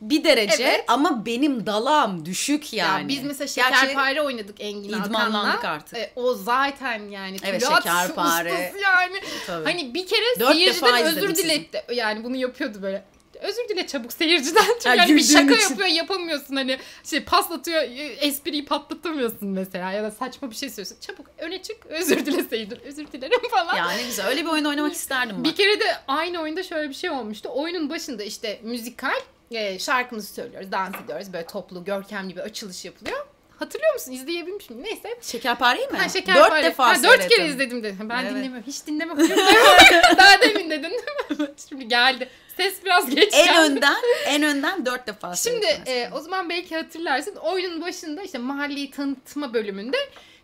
bir 0.00 0.24
derece 0.24 0.62
Evet. 0.62 0.84
ama 0.88 1.26
benim 1.26 1.66
dalağım 1.66 2.24
düşük 2.26 2.72
yani. 2.72 3.02
Ya 3.02 3.08
biz 3.08 3.22
mesela 3.24 3.68
Gerçi 3.68 3.80
şekerpare 3.80 4.22
oynadık 4.22 4.60
Engin 4.60 4.88
idmanlandık 4.88 5.54
Hakan'la. 5.54 5.74
artık. 5.74 5.98
E, 5.98 6.12
o 6.16 6.34
zaten 6.34 7.08
yani 7.08 7.36
Evet, 7.44 7.60
tülat 7.60 7.82
şekerpare. 7.82 8.50
yani. 8.82 9.20
Tabii. 9.46 9.64
Hani 9.64 9.94
bir 9.94 10.06
kere 10.06 10.40
Dört 10.40 10.52
seyirciden 10.52 11.02
özür 11.04 11.28
sizin. 11.28 11.44
diletti. 11.44 11.84
Yani 11.94 12.24
bunu 12.24 12.36
yapıyordu 12.36 12.82
böyle. 12.82 13.04
Özür 13.42 13.68
dile 13.68 13.86
çabuk 13.86 14.12
seyirciden. 14.12 14.64
Çünkü 14.64 14.88
Ha, 14.88 14.94
yani 14.94 15.16
bir 15.16 15.22
şaka 15.22 15.54
için. 15.54 15.68
yapıyor 15.70 15.88
yapamıyorsun 15.88 16.56
hani 16.56 16.78
şey 17.04 17.24
paslatıyor 17.24 17.82
e, 17.82 17.86
espriyi 18.20 18.64
patlatamıyorsun 18.64 19.48
mesela 19.48 19.92
ya 19.92 20.02
da 20.02 20.10
saçma 20.10 20.50
bir 20.50 20.56
şey 20.56 20.70
söylüyorsun. 20.70 20.96
Çabuk 21.00 21.26
öne 21.38 21.62
çık 21.62 21.86
özür 21.86 22.26
dile 22.26 22.44
seyirciden 22.44 22.82
özür 22.82 23.06
dilerim 23.12 23.40
falan. 23.50 23.76
Ya 23.76 23.90
ne 23.90 24.02
güzel. 24.02 24.26
Öyle 24.26 24.42
bir 24.44 24.50
oyun 24.50 24.64
oynamak 24.64 24.92
isterdim 24.92 25.36
ben. 25.36 25.44
Bir 25.44 25.54
kere 25.54 25.80
de 25.80 25.84
aynı 26.08 26.40
oyunda 26.42 26.62
şöyle 26.62 26.88
bir 26.88 26.94
şey 26.94 27.10
olmuştu. 27.10 27.48
Oyunun 27.52 27.90
başında 27.90 28.22
işte 28.22 28.60
müzikal 28.62 29.20
e, 29.50 29.78
şarkımızı 29.78 30.34
söylüyoruz, 30.34 30.72
dans 30.72 30.94
ediyoruz. 31.04 31.32
Böyle 31.32 31.46
toplu, 31.46 31.84
görkemli 31.84 32.36
bir 32.36 32.40
açılış 32.40 32.84
yapılıyor. 32.84 33.26
Hatırlıyor 33.58 33.94
musun? 33.94 34.12
İzleyebilmiş 34.12 34.70
miyim? 34.70 34.84
Neyse. 34.84 35.18
Şekerpareyi 35.22 35.86
mi? 35.86 35.98
Ha, 35.98 36.08
şeker 36.08 36.36
Dört 36.36 36.64
defa 36.64 36.88
ha, 36.88 37.02
dört 37.02 37.28
kere 37.28 37.46
izledim 37.48 37.82
de. 37.82 37.94
Ben 38.00 38.18
Evet. 38.24 38.30
dinlemiyorum. 38.30 38.66
Hiç 38.66 38.86
dinlemiyorum. 38.86 39.28
Daha 40.18 40.40
demin 40.40 40.70
dedin 40.70 40.82
değil 40.82 41.40
mi? 41.40 41.48
Şimdi 41.68 41.88
geldi. 41.88 42.28
Ses 42.58 42.84
biraz 42.84 43.10
geç 43.14 43.34
En 43.34 43.44
geldi. 43.44 43.58
önden, 43.58 44.02
en 44.26 44.42
önden 44.42 44.86
dört 44.86 45.06
defa 45.06 45.34
Şimdi 45.34 45.66
e, 45.66 46.10
o 46.12 46.20
zaman 46.20 46.48
belki 46.50 46.76
hatırlarsın 46.76 47.36
oyunun 47.36 47.82
başında 47.82 48.22
işte 48.22 48.38
mahalleyi 48.38 48.90
tanıtma 48.90 49.54
bölümünde 49.54 49.96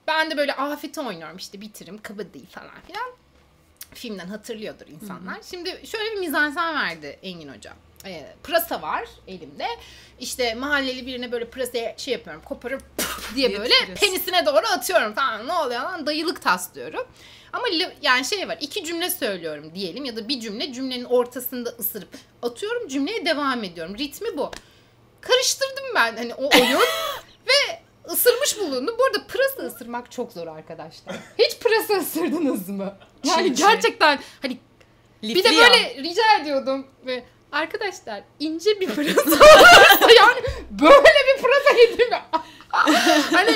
ben 0.06 0.30
de 0.30 0.36
böyle 0.36 0.52
afeti 0.54 1.00
oynuyorum 1.00 1.36
işte 1.36 1.60
bitirim 1.60 2.02
kabadayı 2.02 2.46
falan 2.46 2.80
filan. 2.86 3.04
Filmden 3.94 4.26
hatırlıyordur 4.26 4.86
insanlar. 4.86 5.36
Şimdi 5.50 5.80
şöyle 5.86 6.12
bir 6.12 6.20
mizansen 6.20 6.74
verdi 6.74 7.18
Engin 7.22 7.48
Hoca. 7.48 7.72
E, 8.06 8.26
pırasa 8.42 8.82
var 8.82 9.08
elimde. 9.26 9.66
İşte 10.20 10.54
mahalleli 10.54 11.06
birine 11.06 11.32
böyle 11.32 11.44
pırasaya 11.44 11.94
şey 11.98 12.12
yapıyorum 12.12 12.42
koparıp 12.44 12.82
diye 13.34 13.58
böyle 13.58 13.74
penisine 13.94 14.46
doğru 14.46 14.66
atıyorum 14.66 15.14
falan 15.14 15.48
ne 15.48 15.52
oluyor 15.52 15.80
lan 15.80 16.06
dayılık 16.06 16.42
taslıyorum. 16.42 17.06
Ama 17.54 17.66
yani 18.02 18.24
şey 18.24 18.48
var 18.48 18.58
iki 18.60 18.84
cümle 18.84 19.10
söylüyorum 19.10 19.70
diyelim 19.74 20.04
ya 20.04 20.16
da 20.16 20.28
bir 20.28 20.40
cümle 20.40 20.72
cümlenin 20.72 21.04
ortasında 21.04 21.70
ısırıp 21.70 22.08
atıyorum 22.42 22.88
cümleye 22.88 23.26
devam 23.26 23.64
ediyorum. 23.64 23.98
Ritmi 23.98 24.36
bu 24.36 24.50
karıştırdım 25.20 25.84
ben 25.94 26.16
hani 26.16 26.34
o 26.34 26.42
oyun 26.42 26.80
ve 27.48 27.80
ısırmış 28.10 28.58
bulundum. 28.58 28.96
Bu 28.98 29.04
arada 29.04 29.26
pırasa 29.26 29.62
ısırmak 29.62 30.10
çok 30.10 30.32
zor 30.32 30.46
arkadaşlar. 30.46 31.16
Hiç 31.38 31.58
pırasa 31.58 31.94
ısırdınız 31.94 32.68
mı? 32.68 32.96
Yani 33.24 33.56
çiğ. 33.56 33.62
gerçekten 33.62 34.18
hani 34.42 34.58
bir 35.22 35.44
de 35.44 35.48
Lifli 35.48 35.54
ya. 35.54 35.64
böyle 35.64 35.94
rica 35.94 36.22
ediyordum 36.40 36.86
ve 37.06 37.24
arkadaşlar 37.52 38.22
ince 38.40 38.80
bir 38.80 38.94
pırasa 38.94 39.30
yani 40.16 40.40
böyle 40.70 41.18
bir 41.26 41.42
pırasa 41.42 41.78
yedim 41.78 42.08
hani 43.32 43.50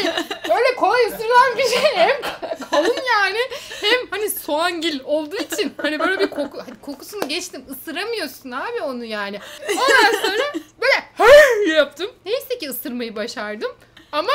öyle 0.57 0.75
kolay 0.77 1.07
ısırılan 1.07 1.59
bir 1.59 1.63
şey 1.63 1.81
hem 1.95 2.23
kalın 2.71 2.97
yani 3.13 3.39
hem 3.81 4.07
hani 4.11 4.31
soğangil 4.49 5.01
olduğu 5.05 5.37
için 5.37 5.75
hani 5.83 5.99
böyle 5.99 6.19
bir 6.21 6.31
koku 6.31 6.59
hani 6.59 6.81
kokusunu 6.83 7.29
geçtim 7.29 7.65
ısıramıyorsun 7.71 8.51
abi 8.51 8.83
onu 8.83 9.05
yani. 9.05 9.41
Ondan 9.71 10.23
sonra 10.23 10.53
böyle 10.81 11.75
yaptım. 11.75 12.11
Neyse 12.27 12.59
ki 12.59 12.71
ısırmayı 12.71 13.17
başardım 13.17 13.73
ama 14.13 14.31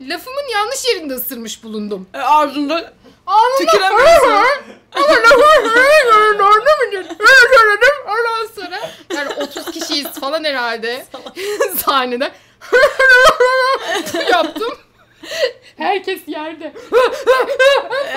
lafımın 0.00 0.48
yanlış 0.52 0.84
yerinde 0.86 1.14
ısırmış 1.14 1.64
bulundum. 1.64 2.08
E, 2.14 2.18
Anında 2.18 2.92
Tüküremiyorsun. 3.58 4.28
ama. 4.28 4.44
Ondan 8.08 8.46
sonra 8.54 8.80
yani 9.14 9.34
30 9.34 9.70
kişiyiz 9.70 10.08
falan 10.20 10.44
herhalde 10.44 11.06
sahnede. 11.86 12.32
yaptım. 14.30 14.78
Herkes 15.76 16.28
yerde. 16.28 16.72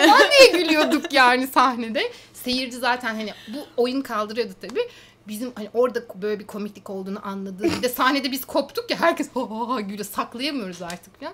falan 0.05 0.21
diye 0.39 0.63
gülüyorduk 0.63 1.13
yani 1.13 1.47
sahnede. 1.47 2.11
Seyirci 2.33 2.77
zaten 2.77 3.15
hani 3.15 3.33
bu 3.47 3.57
oyun 3.81 4.01
kaldırıyordu 4.01 4.53
tabii. 4.61 4.89
Bizim 5.27 5.51
hani 5.55 5.69
orada 5.73 5.99
böyle 6.21 6.39
bir 6.39 6.47
komiklik 6.47 6.89
olduğunu 6.89 7.27
anladığı. 7.27 7.63
Bir 7.63 7.81
de 7.83 7.89
sahnede 7.89 8.31
biz 8.31 8.45
koptuk 8.45 8.91
ya 8.91 8.99
herkes 9.01 9.29
ha 9.33 9.41
ha 9.49 9.69
ha 9.69 9.81
gülüyor. 9.81 10.05
Saklayamıyoruz 10.05 10.81
artık 10.81 11.19
falan. 11.19 11.33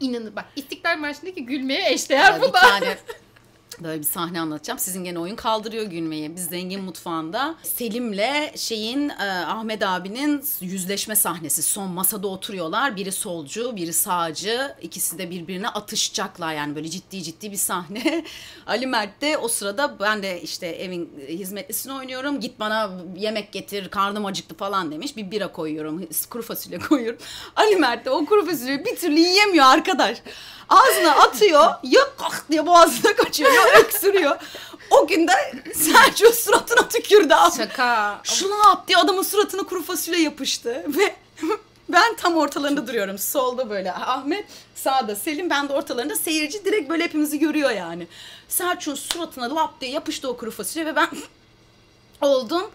İnanın 0.00 0.36
bak 0.36 0.44
İstiklal 0.56 0.98
Marşı'ndaki 0.98 1.46
gülmeye 1.46 1.92
eşdeğer 1.92 2.36
bir 2.36 2.48
bu 2.48 2.52
da. 2.52 2.60
tane 2.60 2.96
böyle 3.84 4.00
bir 4.00 4.06
sahne 4.06 4.40
anlatacağım. 4.40 4.78
Sizin 4.78 5.04
gene 5.04 5.18
oyun 5.18 5.36
kaldırıyor 5.36 5.84
gülmeyi. 5.84 6.36
Biz 6.36 6.44
zengin 6.44 6.82
mutfağında 6.82 7.54
Selim'le 7.62 8.56
şeyin 8.56 9.08
e, 9.08 9.44
Ahmet 9.46 9.82
abinin 9.82 10.44
yüzleşme 10.60 11.16
sahnesi. 11.16 11.62
Son 11.62 11.90
masada 11.90 12.28
oturuyorlar. 12.28 12.96
Biri 12.96 13.12
solcu, 13.12 13.76
biri 13.76 13.92
sağcı. 13.92 14.74
İkisi 14.82 15.18
de 15.18 15.30
birbirine 15.30 15.68
atışacaklar 15.68 16.54
yani 16.54 16.76
böyle 16.76 16.88
ciddi 16.88 17.22
ciddi 17.22 17.52
bir 17.52 17.56
sahne. 17.56 18.24
Ali 18.66 18.86
Mert 18.86 19.20
de 19.20 19.38
o 19.38 19.48
sırada 19.48 19.98
ben 20.00 20.22
de 20.22 20.42
işte 20.42 20.66
evin 20.66 21.10
hizmetlisini 21.28 21.92
oynuyorum. 21.92 22.40
Git 22.40 22.60
bana 22.60 22.90
yemek 23.16 23.52
getir, 23.52 23.88
karnım 23.88 24.26
acıktı 24.26 24.56
falan 24.56 24.92
demiş. 24.92 25.16
Bir 25.16 25.30
bira 25.30 25.52
koyuyorum, 25.52 26.08
kuru 26.30 26.42
fasulye 26.42 26.78
koyuyorum. 26.78 27.20
Ali 27.56 27.76
Mert 27.76 28.04
de 28.04 28.10
o 28.10 28.24
kuru 28.24 28.46
fasulyeyi 28.46 28.84
bir 28.84 28.96
türlü 28.96 29.20
yiyemiyor 29.20 29.64
arkadaş. 29.64 30.22
Ağzına 30.68 31.12
atıyor, 31.12 31.70
ya 31.82 32.00
kah 32.18 32.50
diye 32.50 32.66
boğazına 32.66 33.16
kaçıyor, 33.16 33.52
ya 33.52 33.62
öksürüyor. 33.84 34.36
O 34.90 35.06
gün 35.06 35.28
de 35.28 35.32
Sergio 35.74 36.32
suratına 36.32 36.88
tükürdü. 36.88 37.34
Şaka. 37.56 38.20
Şunu 38.24 38.58
yap 38.68 38.88
diye 38.88 38.98
adamın 38.98 39.22
suratına 39.22 39.62
kuru 39.62 39.82
fasulye 39.82 40.20
yapıştı. 40.20 40.84
Ve 40.88 41.14
ben 41.88 42.16
tam 42.16 42.36
ortalarında 42.36 42.86
duruyorum. 42.86 43.18
Solda 43.18 43.70
böyle 43.70 43.92
Ahmet, 43.92 44.44
sağda 44.74 45.16
Selim, 45.16 45.50
ben 45.50 45.68
de 45.68 45.72
ortalarında. 45.72 46.16
Seyirci 46.16 46.64
direkt 46.64 46.90
böyle 46.90 47.04
hepimizi 47.04 47.38
görüyor 47.38 47.70
yani. 47.70 48.06
Selçuk'un 48.48 48.94
suratına 48.94 49.54
lap 49.54 49.80
diye 49.80 49.90
yapıştı 49.90 50.28
o 50.28 50.36
kuru 50.36 50.50
fasulye 50.50 50.86
ve 50.86 50.96
ben 50.96 51.08
oldum. 52.20 52.70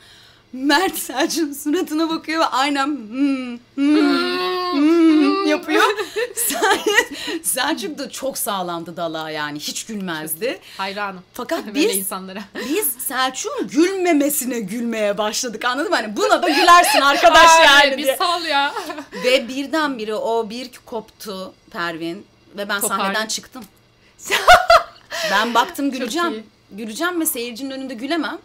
Mert 0.53 0.97
Selçuk'un 0.97 1.53
suratına 1.53 2.09
bakıyor 2.09 2.39
ve 2.39 2.45
aynen 2.45 2.87
hmm, 2.87 3.57
hmm, 3.75 4.71
hmm 4.73 5.47
yapıyor. 5.47 5.83
Sel- 6.35 7.43
Selçuk 7.43 7.97
da 7.97 8.09
çok 8.09 8.37
sağlamdı 8.37 8.97
dala 8.97 9.29
yani 9.29 9.59
hiç 9.59 9.85
gülmezdi. 9.85 10.59
Hayranım. 10.77 11.23
Fakat 11.33 11.63
biz 11.73 11.95
insanlara. 11.95 12.39
biz 12.69 12.87
Selçuk'un 13.07 13.67
gülmemesine 13.67 14.59
gülmeye 14.59 15.17
başladık 15.17 15.65
anladın 15.65 15.89
mı? 15.89 15.95
Hani 15.95 16.17
buna 16.17 16.43
da 16.43 16.49
gülersin 16.49 17.01
arkadaş 17.01 17.51
yani 17.65 17.93
Abi, 17.93 18.03
diye. 18.03 18.13
bir 18.13 18.17
sal 18.17 18.45
ya. 18.45 18.73
Ve 19.23 19.47
birdenbire 19.47 20.15
o 20.15 20.49
bir 20.49 20.71
koptu 20.85 21.53
Pervin 21.71 22.25
ve 22.57 22.69
ben 22.69 22.81
Kopar. 22.81 22.97
sahneden 22.97 23.27
çıktım. 23.27 23.63
ben 25.31 25.53
baktım 25.53 25.91
güleceğim. 25.91 26.43
Güleceğim 26.71 27.21
ve 27.21 27.25
seyircinin 27.25 27.71
önünde 27.71 27.93
gülemem. 27.93 28.37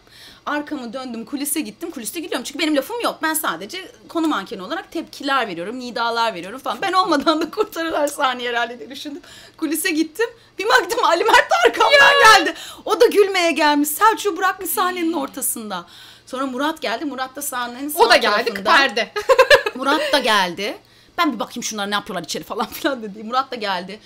Arkamı 0.45 0.93
döndüm 0.93 1.25
kulise 1.25 1.61
gittim. 1.61 1.91
Kuliste 1.91 2.19
gülüyorum. 2.19 2.43
Çünkü 2.43 2.59
benim 2.59 2.75
lafım 2.75 3.01
yok. 3.01 3.19
Ben 3.21 3.33
sadece 3.33 3.91
konu 4.09 4.27
mankeni 4.27 4.61
olarak 4.61 4.91
tepkiler 4.91 5.47
veriyorum. 5.47 5.79
Nidalar 5.79 6.33
veriyorum 6.33 6.59
falan. 6.59 6.81
Ben 6.81 6.93
olmadan 6.93 7.41
da 7.41 7.51
kurtarırlar 7.51 8.07
sahneyi 8.07 8.49
herhalde 8.49 8.79
diye 8.79 8.89
düşündüm. 8.89 9.21
Kulise 9.57 9.91
gittim. 9.91 10.25
Bir 10.59 10.65
baktım 10.69 11.05
Ali 11.05 11.23
Mert 11.23 11.51
de 11.51 11.55
arkamdan 11.67 12.13
geldi. 12.23 12.53
O 12.85 13.01
da 13.01 13.05
gülmeye 13.05 13.51
gelmiş. 13.51 13.89
Selçuk'u 13.89 14.37
bırakmış 14.37 14.69
sahnenin 14.69 15.13
ortasında. 15.13 15.85
Sonra 16.25 16.45
Murat 16.45 16.81
geldi. 16.81 17.05
Murat 17.05 17.35
da 17.35 17.41
sahnenin 17.41 17.89
sağ 17.89 17.99
O 17.99 18.09
da 18.09 18.17
geldi 18.17 18.63
perde. 18.63 19.11
Murat 19.75 20.13
da 20.13 20.19
geldi. 20.19 20.77
Ben 21.17 21.33
bir 21.33 21.39
bakayım 21.39 21.63
şunlar 21.63 21.91
ne 21.91 21.95
yapıyorlar 21.95 22.23
içeri 22.23 22.43
falan 22.43 22.65
filan 22.65 23.03
dedi. 23.03 23.23
Murat 23.23 23.51
da 23.51 23.55
geldi. 23.55 23.99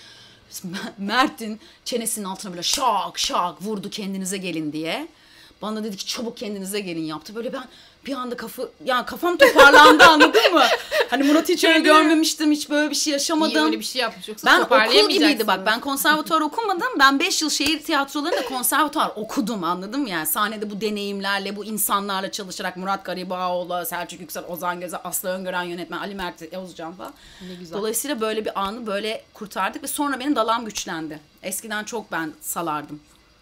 Mert'in 0.98 1.60
çenesinin 1.86 2.26
altına 2.26 2.52
böyle 2.52 2.64
şak 2.64 3.20
şak 3.20 3.62
vurdu 3.62 3.90
kendinize 3.90 4.38
gelin 4.38 4.74
diye. 4.74 5.08
Bana 5.62 5.84
dedi 5.84 5.98
ki 5.98 6.06
çabuk 6.06 6.38
kendinize 6.38 6.80
gelin 6.80 7.06
yaptı. 7.06 7.36
Böyle 7.36 7.54
ben 7.54 7.64
bir 8.06 8.14
anda 8.14 8.38
kafa 8.38 8.64
yani 8.86 9.06
kafam 9.06 9.38
toparlandı 9.38 10.04
anladın 10.10 10.54
mı? 10.54 10.64
Hani 11.10 11.24
Murat 11.24 11.50
hiç 11.50 11.64
öyle 11.64 11.80
görmemiştim. 11.80 12.52
Hiç 12.52 12.70
böyle 12.70 12.90
bir 12.90 12.96
şey 12.96 13.12
İyi 13.12 13.14
yaşamadım. 13.14 13.66
öyle 13.66 13.80
bir 13.80 13.84
şey 13.84 14.02
yapmış 14.02 14.28
yoksa 14.28 14.48
Ben 14.48 14.62
okul 14.62 15.10
gibiydi 15.10 15.48
bak. 15.48 15.66
Ben 15.66 15.80
konservatuvar 15.80 16.42
okumadım. 16.48 16.88
Ben 17.00 17.20
5 17.20 17.42
yıl 17.42 17.50
şehir 17.50 17.84
tiyatrolarında 17.84 18.46
konservatuvar 18.46 19.12
okudum 19.16 19.64
anladın 19.64 20.02
mı? 20.02 20.10
Yani 20.10 20.28
sahnede 20.28 20.70
bu 20.70 20.82
deneyimlerle, 20.82 21.56
bu 21.56 21.66
insanlarla 21.66 22.32
çalışarak 22.32 22.78
Murat 22.78 23.06
Garibaoğlu, 23.06 23.86
Selçuk 23.86 24.20
Yüksel, 24.22 24.44
Ozan 24.48 24.80
Göze, 24.80 24.98
Aslı 24.98 25.30
Öngören 25.30 25.64
yönetmen, 25.64 25.98
Ali 25.98 26.16
Mert 26.16 26.54
Yavuzcan 26.54 26.94
falan. 26.94 27.14
Ne 27.48 27.56
güzel. 27.56 27.78
Dolayısıyla 27.78 28.22
böyle 28.22 28.46
bir 28.46 28.62
anı 28.62 28.88
böyle 28.88 29.24
kurtardık 29.34 29.84
ve 29.84 29.88
sonra 29.88 30.20
benim 30.20 30.36
dalam 30.36 30.66
güçlendi. 30.66 31.20
Eskiden 31.44 31.84
çok 31.84 32.12
ben 32.12 32.34
salardım. 32.42 33.00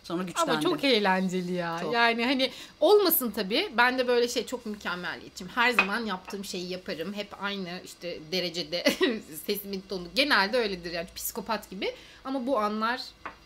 Sonra 0.07 0.23
güçlendi. 0.23 0.51
Ama 0.51 0.61
çok 0.61 0.83
eğlenceli 0.83 1.53
ya. 1.53 1.77
Çok. 1.81 1.93
Yani 1.93 2.25
hani 2.25 2.51
olmasın 2.79 3.31
tabii. 3.31 3.69
Ben 3.77 3.99
de 3.99 4.07
böyle 4.07 4.27
şey 4.27 4.45
çok 4.45 4.65
mükemmeliyetçiyim. 4.65 5.51
Her 5.55 5.71
zaman 5.71 6.05
yaptığım 6.05 6.45
şeyi 6.45 6.69
yaparım. 6.69 7.13
Hep 7.13 7.43
aynı 7.43 7.79
işte 7.85 8.19
derecede 8.31 8.83
sesimin 9.45 9.83
tonu. 9.89 10.03
Genelde 10.15 10.57
öyledir 10.57 10.91
yani 10.91 11.07
psikopat 11.15 11.69
gibi. 11.69 11.93
Ama 12.25 12.45
bu 12.47 12.59
anlar 12.59 13.01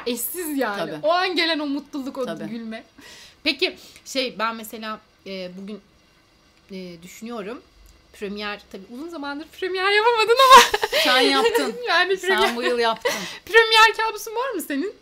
eşsiz 0.06 0.58
yani. 0.58 0.78
Tabii. 0.78 1.00
O 1.04 1.12
an 1.12 1.36
gelen 1.36 1.60
o 1.60 1.66
mutluluk, 1.66 2.18
o 2.18 2.26
Tabii. 2.26 2.48
gülme. 2.48 2.84
Peki 3.44 3.78
şey 4.06 4.40
ben 4.40 4.56
mesela 4.56 5.00
e, 5.28 5.52
bugün 5.58 5.82
e, 6.72 7.04
düşünüyorum. 7.04 7.62
Premier 8.14 8.62
tabii 8.72 8.84
uzun 8.94 9.10
zamandır 9.10 9.48
premier 9.48 9.92
yapamadın 9.92 10.38
ama 10.46 10.80
Sen 11.04 11.22
yaptın. 11.22 11.76
yani 11.88 12.18
premier, 12.18 12.38
Sen 12.46 12.56
bu 12.56 12.64
yıl 12.64 12.80
yaptın. 12.80 13.12
premier 13.46 13.98
kabusun 13.98 14.36
var 14.36 14.50
mı 14.52 14.62
senin? 14.62 14.94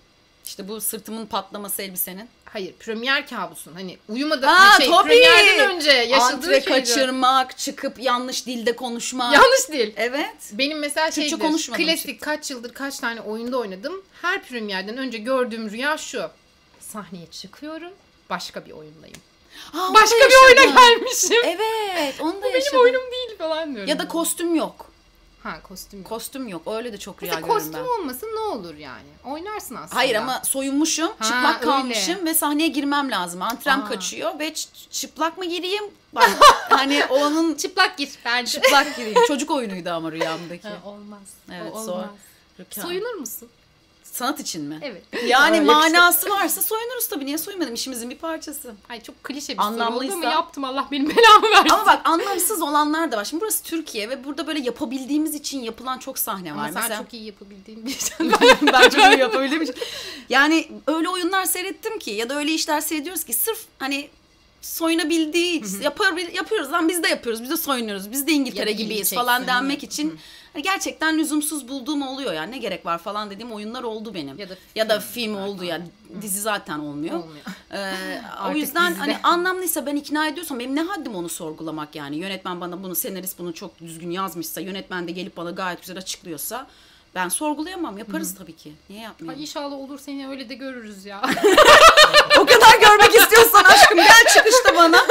İşte 0.47 0.67
bu 0.67 0.81
sırtımın 0.81 1.25
patlaması 1.25 1.81
elbisenin. 1.81 2.29
Hayır, 2.45 2.73
premier 2.79 3.27
kabusun. 3.27 3.73
Hani 3.73 3.97
uyumadan 4.09 4.47
Ha, 4.55 4.77
şey, 4.77 4.89
tabii. 4.91 5.07
premierden 5.07 5.75
önce 5.75 5.91
yaşadığın 5.91 6.35
Antre 6.35 6.53
şeydi. 6.61 6.65
kaçırmak, 6.65 7.57
çıkıp 7.57 7.99
yanlış 7.99 8.45
dilde 8.45 8.75
konuşmak. 8.75 9.33
Yanlış 9.33 9.69
değil. 9.71 9.93
Evet. 9.97 10.35
Benim 10.51 10.79
mesela 10.79 11.05
Türkçe 11.09 11.29
şeydir, 11.29 11.43
konuşmadım 11.45 11.85
klasik 11.85 12.05
çünkü. 12.05 12.19
kaç 12.19 12.51
yıldır 12.51 12.73
kaç 12.73 12.99
tane 12.99 13.21
oyunda 13.21 13.57
oynadım. 13.57 14.03
Her 14.21 14.43
premierden 14.43 14.97
önce 14.97 15.17
gördüğüm 15.17 15.71
rüya 15.71 15.97
şu. 15.97 16.29
Sahneye 16.79 17.25
çıkıyorum, 17.31 17.91
başka 18.29 18.65
bir 18.65 18.71
oyundayım. 18.71 19.17
Aa, 19.73 19.93
Başka 19.93 20.15
bir 20.15 20.45
oyuna 20.45 20.79
gelmişim. 20.79 21.37
Evet, 21.43 22.15
onu 22.21 22.33
da 22.37 22.43
Benim 22.43 22.55
yaşadım. 22.55 22.79
oyunum 22.81 23.01
değil 23.11 23.37
falan 23.37 23.71
diyorum. 23.73 23.89
Ya 23.89 23.99
da 23.99 24.07
kostüm 24.07 24.55
yok. 24.55 24.86
Ha 25.47 25.61
kostüm. 25.63 25.99
yok. 25.99 26.09
Kostüm 26.09 26.47
yok. 26.47 26.61
Öyle 26.67 26.93
de 26.93 26.97
çok 26.97 27.23
rüya 27.23 27.33
Mesela 27.35 27.47
görüyorum 27.47 27.71
kostüm 27.73 27.85
ben. 27.97 28.01
olması 28.01 28.25
ne 28.35 28.39
olur 28.39 28.75
yani? 28.75 29.07
Oynarsın 29.25 29.75
aslında. 29.75 29.95
Hayır 29.95 30.15
ama 30.15 30.41
soyunmuşum, 30.45 31.07
Ha, 31.19 31.23
çıplak 31.25 31.55
öyle. 31.55 31.65
kalmışım 31.65 32.25
ve 32.25 32.33
sahneye 32.33 32.67
girmem 32.67 33.11
lazım. 33.11 33.41
Antrem 33.41 33.81
Aa. 33.83 33.87
kaçıyor 33.87 34.39
ve 34.39 34.49
ç- 34.49 34.89
çıplak 34.91 35.37
mı 35.37 35.45
gireyim? 35.45 35.83
Bak, 36.13 36.29
hani 36.69 37.05
onun 37.05 37.53
çıplak 37.61 37.97
gir 37.97 38.09
bence. 38.25 38.51
çıplak 38.51 38.95
gireyim. 38.97 39.19
Çocuk 39.27 39.51
oyunuydu 39.51 39.89
ama 39.89 40.11
rüyamdaki. 40.11 40.67
Ha, 40.67 40.77
olmaz. 40.85 41.21
Evet, 41.51 41.71
o 41.75 41.83
zor. 41.83 41.93
olmaz. 41.93 42.09
Rüka- 42.59 42.81
Soyunur 42.81 43.13
musun? 43.13 43.49
Sanat 44.17 44.39
için 44.39 44.63
mi? 44.63 44.79
Evet. 44.81 45.03
Yani 45.27 45.61
manası 45.61 46.29
varsa 46.29 46.61
soyunuruz 46.61 47.07
tabii. 47.07 47.25
Niye 47.25 47.37
soyunmadım? 47.37 47.73
İşimizin 47.73 48.09
bir 48.09 48.17
parçası. 48.17 48.73
Ay 48.89 49.01
çok 49.03 49.23
klişe 49.23 49.53
bir 49.57 49.63
soru 49.63 49.73
oldu 49.73 49.81
Anlamlıysa- 49.83 50.13
ama 50.13 50.25
yaptım 50.25 50.63
Allah 50.63 50.87
benim 50.91 51.09
belamı 51.09 51.49
versin. 51.51 51.69
Ama 51.69 51.85
bak 51.85 52.01
anlamsız 52.03 52.61
olanlar 52.61 53.11
da 53.11 53.17
var. 53.17 53.25
Şimdi 53.25 53.41
burası 53.41 53.63
Türkiye 53.63 54.09
ve 54.09 54.23
burada 54.23 54.47
böyle 54.47 54.59
yapabildiğimiz 54.59 55.35
için 55.35 55.59
yapılan 55.63 55.97
çok 55.97 56.19
sahne 56.19 56.51
var. 56.51 56.57
Ama 56.57 56.71
sen 56.71 56.81
Mesela 56.81 56.97
çok 57.03 57.13
iyi 57.13 57.25
yapabildiğin 57.25 57.85
bir 57.85 57.91
şey. 57.99 58.17
ben 58.73 58.89
çok 58.89 59.01
iyi 59.13 59.19
yapabildiğim 59.19 59.61
için. 59.63 59.75
Yani 60.29 60.67
öyle 60.87 61.09
oyunlar 61.09 61.45
seyrettim 61.45 61.99
ki 61.99 62.11
ya 62.11 62.29
da 62.29 62.35
öyle 62.37 62.51
işler 62.51 62.81
seyrediyoruz 62.81 63.23
ki 63.23 63.33
sırf 63.33 63.59
hani 63.79 64.09
soyunabildiği 64.67 65.63
yapar, 65.81 66.17
yapıyoruz 66.17 66.71
lan 66.71 66.89
biz 66.89 67.03
de 67.03 67.07
yapıyoruz 67.07 67.43
biz 67.43 67.49
de 67.49 67.57
soyunuyoruz 67.57 68.11
biz 68.11 68.27
de 68.27 68.31
Ya 68.31 68.37
İngiltere 68.37 68.67
da 68.67 68.71
gibiyiz 68.71 69.13
falan 69.13 69.47
denmek 69.47 69.83
için 69.83 70.19
hani 70.53 70.63
gerçekten 70.63 71.17
lüzumsuz 71.17 71.67
bulduğum 71.67 72.01
oluyor 72.01 72.33
yani 72.33 72.51
ne 72.51 72.57
gerek 72.57 72.85
var 72.85 72.97
falan 72.97 73.29
dediğim 73.29 73.51
oyunlar 73.51 73.83
oldu 73.83 74.13
benim. 74.13 74.39
Ya 74.39 74.49
da 74.49 74.55
ya 74.75 74.89
da 74.89 74.99
film 74.99 75.35
oldu 75.35 75.63
ya 75.63 75.81
dizi 76.21 76.41
zaten 76.41 76.79
olmuyor. 76.79 77.15
Olmuyor. 77.19 77.45
Ee, 77.71 78.21
o 78.49 78.51
yüzden 78.51 78.91
dizide. 78.91 78.99
hani 78.99 79.17
anlamlıysa 79.23 79.85
ben 79.85 79.95
ikna 79.95 80.27
ediyorsam 80.27 80.59
benim 80.59 80.75
ne 80.75 80.81
haddim 80.81 81.15
onu 81.15 81.29
sorgulamak 81.29 81.95
yani. 81.95 82.15
Yönetmen 82.15 82.61
bana 82.61 82.83
bunu 82.83 82.95
senarist 82.95 83.39
bunu 83.39 83.53
çok 83.53 83.79
düzgün 83.79 84.11
yazmışsa 84.11 84.61
yönetmen 84.61 85.07
de 85.07 85.11
gelip 85.11 85.37
bana 85.37 85.51
gayet 85.51 85.81
güzel 85.81 85.97
açıklıyorsa 85.97 86.67
ben 87.17 87.29
sorgulayamam. 87.29 87.97
Yaparız 87.97 88.35
tabii 88.35 88.55
ki. 88.55 88.73
Niye 88.89 89.01
yapmayalım? 89.01 89.39
Ay 89.39 89.43
inşallah 89.43 89.75
olur 89.75 89.99
seni 89.99 90.29
öyle 90.29 90.49
de 90.49 90.53
görürüz 90.53 91.05
ya. 91.05 91.21
o 92.39 92.45
kadar 92.45 92.79
görmek 92.81 93.15
istiyorsan 93.15 93.63
aşkım 93.63 93.97
gel 93.97 94.33
çıkışta 94.33 94.75
bana. 94.75 94.97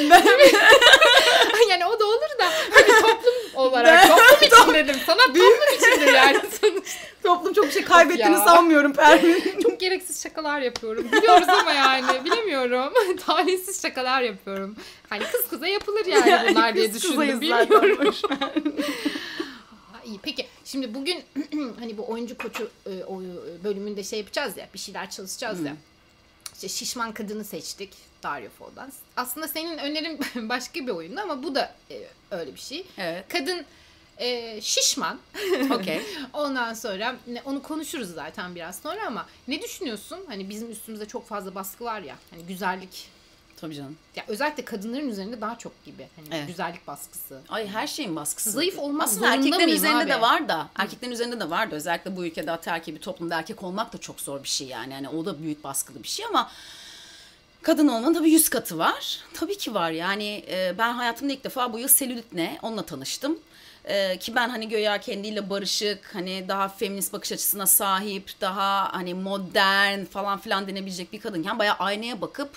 yani 1.70 1.86
o 1.86 2.00
da 2.00 2.06
olur 2.06 2.38
da 2.38 2.44
hani 2.70 3.00
toplum 3.00 3.34
olarak 3.54 4.08
toplum 4.08 4.42
için 4.42 4.74
dedim. 4.74 4.96
Sana 5.06 5.22
toplum 5.26 5.76
içindir 5.76 6.14
yani. 6.14 6.40
Toplum 7.22 7.52
çok 7.52 7.64
bir 7.64 7.72
şey 7.72 7.84
kaybettiğini 7.84 8.36
sanmıyorum 8.36 8.92
Pervin. 8.92 9.60
Çok 9.62 9.80
gereksiz 9.80 10.22
şakalar 10.22 10.60
yapıyorum. 10.60 11.12
Biliyoruz 11.12 11.48
ama 11.48 11.72
yani 11.72 12.24
bilemiyorum. 12.24 12.92
Talihsiz 13.26 13.82
şakalar 13.82 14.22
yapıyorum. 14.22 14.76
Hani 15.08 15.22
kız 15.32 15.48
kıza 15.50 15.66
yapılır 15.66 16.06
yani 16.06 16.46
bunlar 16.50 16.74
diye 16.74 16.94
düşündüm. 16.94 17.40
Bilmiyorum. 17.40 18.14
İyi 20.04 20.18
peki 20.22 20.46
şimdi 20.70 20.94
bugün 20.94 21.24
hani 21.78 21.98
bu 21.98 22.10
oyuncu 22.10 22.38
koçu 22.38 22.70
e, 22.86 23.04
o 23.04 23.20
bölümünde 23.64 24.04
şey 24.04 24.18
yapacağız 24.18 24.56
ya 24.56 24.68
bir 24.74 24.78
şeyler 24.78 25.10
çalışacağız 25.10 25.60
ya. 25.60 25.76
İşte 26.54 26.68
şişman 26.68 27.12
kadını 27.12 27.44
seçtik 27.44 27.92
Dario 28.22 28.48
Fo'dan. 28.58 28.92
Aslında 29.16 29.48
senin 29.48 29.78
önerin 29.78 30.20
başka 30.48 30.80
bir 30.80 30.90
oyundu 30.90 31.20
ama 31.20 31.42
bu 31.42 31.54
da 31.54 31.74
e, 31.90 32.02
öyle 32.30 32.54
bir 32.54 32.60
şey. 32.60 32.86
Evet. 32.98 33.24
Kadın 33.28 33.64
e, 34.18 34.60
şişman. 34.60 35.20
Okey. 35.70 36.00
Ondan 36.32 36.74
sonra 36.74 37.16
onu 37.44 37.62
konuşuruz 37.62 38.14
zaten 38.14 38.54
biraz 38.54 38.78
sonra 38.78 39.06
ama 39.06 39.26
ne 39.48 39.62
düşünüyorsun? 39.62 40.20
Hani 40.26 40.48
bizim 40.48 40.70
üstümüzde 40.70 41.06
çok 41.06 41.26
fazla 41.26 41.54
baskı 41.54 41.84
var 41.84 42.00
ya. 42.00 42.16
Hani 42.30 42.46
güzellik 42.46 43.08
Tabii 43.60 43.74
canım. 43.74 43.96
ya 44.16 44.24
özellikle 44.28 44.64
kadınların 44.64 45.08
üzerinde 45.08 45.40
daha 45.40 45.58
çok 45.58 45.84
gibi. 45.84 46.06
Hani 46.16 46.28
Evet. 46.32 46.46
güzellik 46.48 46.86
baskısı. 46.86 47.40
Ay 47.48 47.68
her 47.68 47.86
şeyin 47.86 48.16
baskısı. 48.16 48.50
Zayıf 48.50 48.78
olmak 48.78 49.06
Aslında 49.06 49.34
erkeklerin 49.34 49.68
üzerinde 49.72 50.02
abi? 50.02 50.10
de 50.10 50.20
var 50.20 50.48
da. 50.48 50.68
Erkeklerin 50.78 51.12
üzerinde 51.12 51.40
de 51.40 51.50
var 51.50 51.70
da. 51.70 51.74
Özellikle 51.76 52.16
bu 52.16 52.24
ülkede 52.26 52.52
ataerkil 52.52 52.94
bir 52.94 53.00
toplumda 53.00 53.38
erkek 53.38 53.62
olmak 53.62 53.92
da 53.92 53.98
çok 53.98 54.20
zor 54.20 54.42
bir 54.42 54.48
şey 54.48 54.66
yani. 54.66 54.92
yani 54.92 55.08
o 55.08 55.26
da 55.26 55.42
büyük 55.42 55.64
baskılı 55.64 56.02
bir 56.02 56.08
şey 56.08 56.26
ama 56.26 56.50
kadın 57.62 57.88
olmanın 57.88 58.14
tabii 58.14 58.30
yüz 58.30 58.48
katı 58.48 58.78
var. 58.78 59.18
Tabii 59.34 59.58
ki 59.58 59.74
var 59.74 59.90
yani 59.90 60.44
e, 60.50 60.74
ben 60.78 60.92
hayatımda 60.92 61.32
ilk 61.32 61.44
defa 61.44 61.72
bu 61.72 61.78
yıl 61.78 61.88
selülit 61.88 62.32
ne 62.32 62.58
onunla 62.62 62.82
tanıştım. 62.82 63.38
E, 63.84 64.18
ki 64.18 64.34
ben 64.34 64.48
hani 64.48 64.68
göya 64.68 64.98
kendiyle 65.00 65.50
barışık, 65.50 66.14
hani 66.14 66.44
daha 66.48 66.68
feminist 66.68 67.12
bakış 67.12 67.32
açısına 67.32 67.66
sahip, 67.66 68.30
daha 68.40 68.92
hani 68.92 69.14
modern 69.14 70.04
falan 70.04 70.38
filan 70.40 70.66
denebilecek 70.68 71.12
bir 71.12 71.20
kadınken 71.20 71.58
bayağı 71.58 71.76
aynaya 71.78 72.20
bakıp 72.20 72.50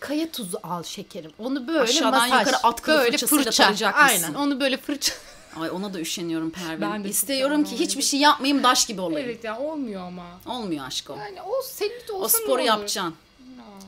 Kaya 0.00 0.30
tuzu 0.32 0.58
al 0.62 0.82
şekerim. 0.82 1.30
Onu 1.38 1.66
böyle 1.68 1.80
Aşağıdan 1.80 2.28
masaj, 2.28 2.38
yukarı 2.46 2.56
atkılı 2.66 2.98
böyle 2.98 3.10
fırçasıyla 3.10 3.44
fırça. 3.44 3.62
tarayacakmışsın. 3.62 4.22
Aynen. 4.24 4.34
Onu 4.34 4.60
böyle 4.60 4.76
fırça. 4.76 5.12
ay 5.60 5.70
ona 5.70 5.94
da 5.94 6.00
üşeniyorum 6.00 6.50
Pervin. 6.50 6.80
Ben 6.80 7.04
de 7.04 7.08
İstiyorum 7.08 7.64
ki 7.64 7.78
hiçbir 7.80 8.02
şey 8.02 8.20
yapmayayım 8.20 8.62
daş 8.62 8.86
gibi 8.86 9.00
olayım. 9.00 9.28
evet 9.28 9.44
ya 9.44 9.58
olmuyor 9.58 10.02
ama. 10.02 10.24
Olmuyor 10.46 10.86
aşkım. 10.86 11.18
Yani 11.18 11.42
o 11.42 11.62
selülit 11.62 12.10
olsa 12.10 12.38
O 12.38 12.40
ne 12.40 12.44
sporu 12.44 12.60
olur? 12.60 12.68
yapacaksın. 12.68 13.14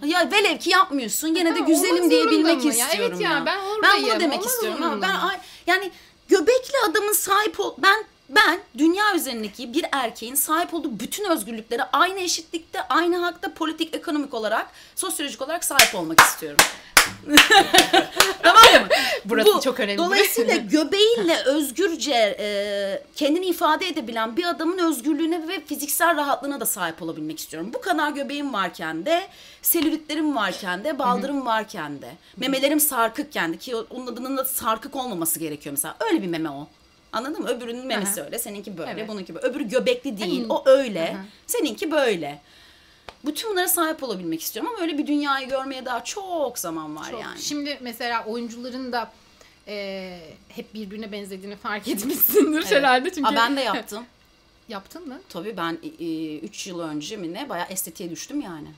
Ya 0.05 0.31
velev 0.31 0.59
ki 0.59 0.71
yapmıyorsun 0.71 1.35
gene 1.35 1.55
de 1.55 1.59
Ha, 1.59 1.65
güzelim 1.67 1.95
olmak 1.97 2.11
diyebilmek 2.11 2.47
zorunda 2.61 2.69
mı 2.69 2.75
ya? 2.79 2.87
istiyorum 2.87 3.19
Evet 3.23 3.31
ya, 3.31 3.43
ben 3.47 3.59
Ben 3.59 3.65
oradayım. 3.89 4.07
bunu 4.11 4.21
demek 4.21 4.39
Olmak 4.39 4.51
istiyorum. 4.51 4.83
Ha, 4.83 4.89
zorunda 4.89 5.07
ben 5.07 5.15
mı? 5.15 5.29
ay- 5.29 5.41
yani 5.67 5.91
göbekli 6.29 6.75
adamın 6.91 7.13
sahip 7.13 7.61
ol 7.61 7.75
ben 7.79 8.05
ben 8.29 8.61
dünya 8.79 9.15
üzerindeki 9.15 9.75
bir 9.75 9.85
erkeğin 9.93 10.35
sahip 10.35 10.75
olduğu 10.75 11.01
bütün 11.01 11.31
özgürlüklere 11.31 11.83
aynı 11.93 12.21
eşitlikte, 12.21 12.83
aynı 12.89 13.17
hakta 13.17 13.55
politik, 13.55 13.95
ekonomik 13.95 14.35
olarak, 14.35 14.67
sosyolojik 14.97 15.43
olarak 15.43 15.65
sahip 15.65 15.95
olmak 15.95 16.21
istiyorum. 16.21 16.65
tamam 18.43 18.63
mı? 18.63 18.89
Burası 19.25 19.61
çok 19.61 19.81
önemli. 19.81 19.99
Dolayısıyla 19.99 20.57
göbeğinle 20.71 21.37
özgürce 21.45 22.37
e, 22.41 23.03
kendini 23.17 23.47
ifade 23.47 23.89
edebilen 23.89 24.37
bir 24.37 24.45
adamın 24.45 24.79
özgürlüğüne 24.79 25.49
ve 25.49 25.65
fiziksel 25.65 26.17
rahatlığına 26.17 26.61
da 26.61 26.67
sahip 26.67 27.03
olabilmek 27.03 27.39
istiyorum. 27.39 27.71
Bu 27.75 27.81
kadar 27.81 28.11
göbeğim 28.11 28.53
varken 28.53 29.07
de, 29.07 29.29
selülitlerim 29.63 30.37
varken 30.37 30.85
de, 30.85 30.99
baldırım 30.99 31.47
varken 31.47 32.03
de, 32.03 32.13
memelerim 32.37 32.81
sarkıkken 32.81 33.53
de 33.53 33.57
ki 33.57 33.77
onun 33.77 34.07
adının 34.07 34.37
da 34.37 34.45
sarkık 34.45 34.97
olmaması 34.97 35.39
gerekiyor 35.39 35.73
mesela. 35.73 35.97
Öyle 36.01 36.23
bir 36.23 36.29
meme 36.29 36.51
o. 36.51 36.69
Anladın 37.13 37.43
mı? 37.43 37.49
Öbürünün 37.49 37.87
memesi 37.87 38.21
Aha. 38.21 38.27
öyle, 38.27 38.39
seninki 38.39 38.79
böyle, 38.79 38.91
Evet. 38.91 39.09
bununki 39.09 39.35
böyle. 39.35 39.47
Öbürü 39.47 39.69
göbekli 39.69 40.19
değil, 40.19 40.47
o 40.49 40.63
öyle, 40.67 41.11
Aha. 41.17 41.25
seninki 41.47 41.91
böyle. 41.91 42.41
Bütün 43.25 43.51
bunlara 43.51 43.69
sahip 43.69 44.03
olabilmek 44.03 44.43
istiyorum 44.43 44.73
ama 44.75 44.83
öyle 44.83 44.99
bir 44.99 45.07
dünyayı 45.07 45.49
görmeye 45.49 45.85
daha 45.85 46.05
çok 46.05 46.59
zaman 46.59 46.97
var 46.97 47.11
Çok. 47.11 47.21
yani. 47.23 47.43
Şimdi 47.43 47.79
mesela 47.81 48.25
oyuncuların 48.25 48.93
da 48.93 49.13
e, 49.69 50.19
hep 50.49 50.75
birbirine 50.75 51.13
benzediğini 51.13 51.57
fark 51.57 51.89
etmişsindir 51.89 52.59
Evet. 52.63 52.73
herhalde. 52.73 53.11
Çünkü 53.13 53.29
Aa, 53.31 53.35
ben 53.37 53.57
de 53.57 53.61
yaptım. 53.61 54.05
Yaptın 54.69 55.09
mı? 55.09 55.21
Tabii 55.29 55.57
ben 55.57 55.79
3 56.43 56.67
yıl 56.67 56.81
önce 56.81 57.17
mi 57.17 57.33
ne 57.35 57.49
bayağı 57.49 57.67
estetiğe 57.67 58.11
düştüm 58.11 58.41
yani. 58.41 58.69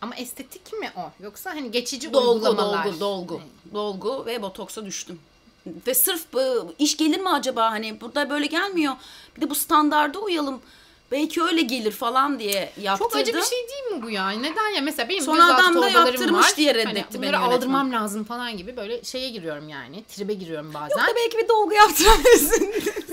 Ama 0.00 0.14
estetik 0.16 0.72
mi 0.72 0.90
o? 0.96 1.22
Yoksa 1.22 1.50
hani 1.50 1.70
geçici 1.70 2.12
dolgu, 2.12 2.32
uygulamalar. 2.34 2.84
dolgu, 2.86 3.00
dolgu, 3.00 3.40
dolgu 3.74 4.26
ve 4.26 4.42
botoksa 4.42 4.86
düştüm. 4.86 5.18
Ve 5.66 5.94
sırf 5.94 6.32
bu 6.32 6.74
iş 6.78 6.96
gelir 6.96 7.20
mi 7.20 7.28
acaba 7.28 7.70
hani 7.70 8.00
burada 8.00 8.30
böyle 8.30 8.46
gelmiyor. 8.46 8.94
Bir 9.36 9.40
de 9.40 9.50
bu 9.50 9.54
standarda 9.54 10.18
uyalım. 10.18 10.60
Belki 11.12 11.42
öyle 11.42 11.62
gelir 11.62 11.90
falan 11.90 12.38
diye 12.38 12.72
yaptırdım. 12.80 13.10
Çok 13.10 13.16
acı 13.16 13.34
bir 13.34 13.42
şey 13.42 13.58
değil 13.68 13.96
mi 13.96 14.02
bu 14.02 14.10
ya? 14.10 14.30
Neden 14.30 14.68
ya? 14.68 14.82
Mesela 14.82 15.08
benim 15.08 15.20
gözaltı 15.20 15.54
adam 15.54 15.82
da 15.82 15.88
yaptırmış 15.88 16.46
var. 16.46 16.56
diye 16.56 16.74
reddetti 16.74 17.04
hani 17.12 17.22
beni 17.22 17.26
yönetmen. 17.26 17.50
aldırmam 17.50 17.92
lazım 17.92 18.24
falan 18.24 18.56
gibi 18.56 18.76
böyle 18.76 19.04
şeye 19.04 19.30
giriyorum 19.30 19.68
yani. 19.68 20.04
Tribe 20.04 20.34
giriyorum 20.34 20.74
bazen. 20.74 20.98
Yok 20.98 21.08
da 21.08 21.12
belki 21.16 21.38
bir 21.38 21.48
dolgu 21.48 21.74
yaptırabilirsin. 21.74 22.74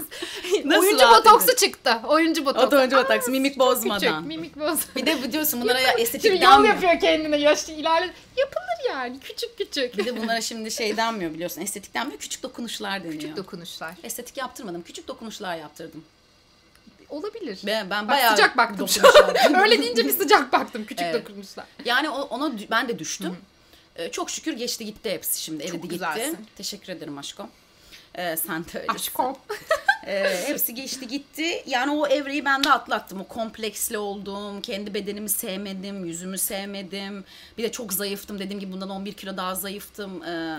Nasıl 0.65 0.81
Oyuncu 0.81 1.05
botoksu 1.05 1.55
çıktı. 1.55 1.99
Oyuncu 2.07 2.45
botoksu. 2.45 2.67
O 2.67 2.71
da 2.71 2.77
oyuncu 2.77 2.97
botoksu, 2.97 3.31
mimik 3.31 3.59
bozmadan. 3.59 3.99
Küçük, 3.99 4.27
mimik 4.27 4.55
bozmadan. 4.55 4.79
bir 4.95 5.05
de 5.05 5.23
biliyorsun 5.23 5.61
bunlara 5.61 5.79
ya 5.79 5.89
Şimdi 5.89 6.01
estetik 6.01 6.31
yol 6.31 6.41
denmiyor. 6.41 6.73
yapıyor 6.73 6.99
kendine 6.99 7.37
yaşlı 7.37 7.73
ilerle. 7.73 8.13
Yapılır 8.37 8.89
yani 8.89 9.19
küçük 9.19 9.57
küçük. 9.57 9.97
Bir 9.97 10.05
de 10.05 10.17
bunlara 10.21 10.41
şimdi 10.51 10.71
şey 10.71 10.97
denmiyor 10.97 11.33
biliyorsun. 11.33 11.61
Estetik 11.61 11.93
denmiyor. 11.93 12.19
Küçük 12.19 12.43
dokunuşlar 12.43 13.03
deniyor. 13.03 13.19
küçük 13.21 13.37
dokunuşlar. 13.37 13.93
Estetik 14.03 14.37
yaptırmadım. 14.37 14.81
Küçük 14.83 15.07
dokunuşlar 15.07 15.55
yaptırdım. 15.57 16.03
Olabilir. 17.09 17.59
Ben, 17.65 17.89
ben 17.89 18.07
Bak, 18.07 18.09
bayağı 18.15 18.31
sıcak 18.31 18.57
baktım 18.57 18.87
şu 18.87 19.01
an. 19.07 19.55
Öyle 19.63 19.81
deyince 19.81 20.05
bir 20.05 20.13
sıcak 20.13 20.53
baktım 20.53 20.85
küçük 20.85 21.05
Evet. 21.05 21.27
dokunuşlar. 21.29 21.65
Yani 21.85 22.09
o- 22.09 22.21
ona 22.21 22.51
ben 22.71 22.87
de 22.87 22.99
düştüm. 22.99 23.37
Ee, 23.95 24.11
çok 24.11 24.29
şükür 24.29 24.53
geçti 24.53 24.85
gitti 24.85 25.11
hepsi 25.11 25.41
şimdi. 25.43 25.63
Eridi 25.63 25.75
gitti. 25.75 25.87
güzelsin. 25.87 26.37
Teşekkür 26.57 26.93
ederim 26.93 27.17
aşkım. 27.17 27.47
Ee, 28.15 28.37
sen 28.37 28.63
de 28.63 28.67
öylesin. 28.73 28.93
Aşko. 28.93 29.37
Ee, 30.07 30.43
hepsi 30.47 30.75
geçti 30.75 31.07
gitti. 31.07 31.63
Yani 31.67 31.91
o 31.91 32.07
evreyi 32.07 32.45
ben 32.45 32.63
de 32.63 32.71
atlattım. 32.71 33.21
O 33.21 33.23
kompleksli 33.23 33.97
oldum. 33.97 34.61
Kendi 34.61 34.93
bedenimi 34.93 35.29
sevmedim. 35.29 36.05
Yüzümü 36.05 36.37
sevmedim. 36.37 37.23
Bir 37.57 37.63
de 37.63 37.71
çok 37.71 37.93
zayıftım. 37.93 38.39
Dediğim 38.39 38.59
gibi 38.59 38.71
bundan 38.71 38.89
11 38.89 39.13
kilo 39.13 39.37
daha 39.37 39.55
zayıftım. 39.55 40.23
Ee, 40.23 40.57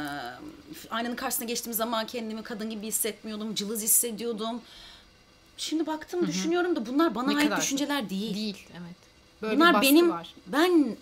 aynanın 0.91 1.17
karşısına 1.17 1.47
geçtiğim 1.47 1.75
zaman 1.75 2.07
kendimi 2.07 2.43
kadın 2.43 2.71
gibi 2.71 2.87
hissetmiyordum. 2.87 3.55
Cılız 3.55 3.83
hissediyordum. 3.83 4.63
Şimdi 5.57 5.87
baktım 5.87 6.27
düşünüyorum 6.27 6.77
da 6.77 6.87
bunlar 6.87 7.15
bana 7.15 7.27
Ne 7.31 7.37
ait 7.37 7.45
kadar 7.45 7.61
düşünceler 7.61 8.11
değil. 8.11 8.35
Değil 8.35 8.67
evet. 8.73 8.97
Böyle 9.43 9.57
Bunlar 9.57 9.83
benim 9.83 10.11
var. 10.11 10.35
ben 10.47 10.97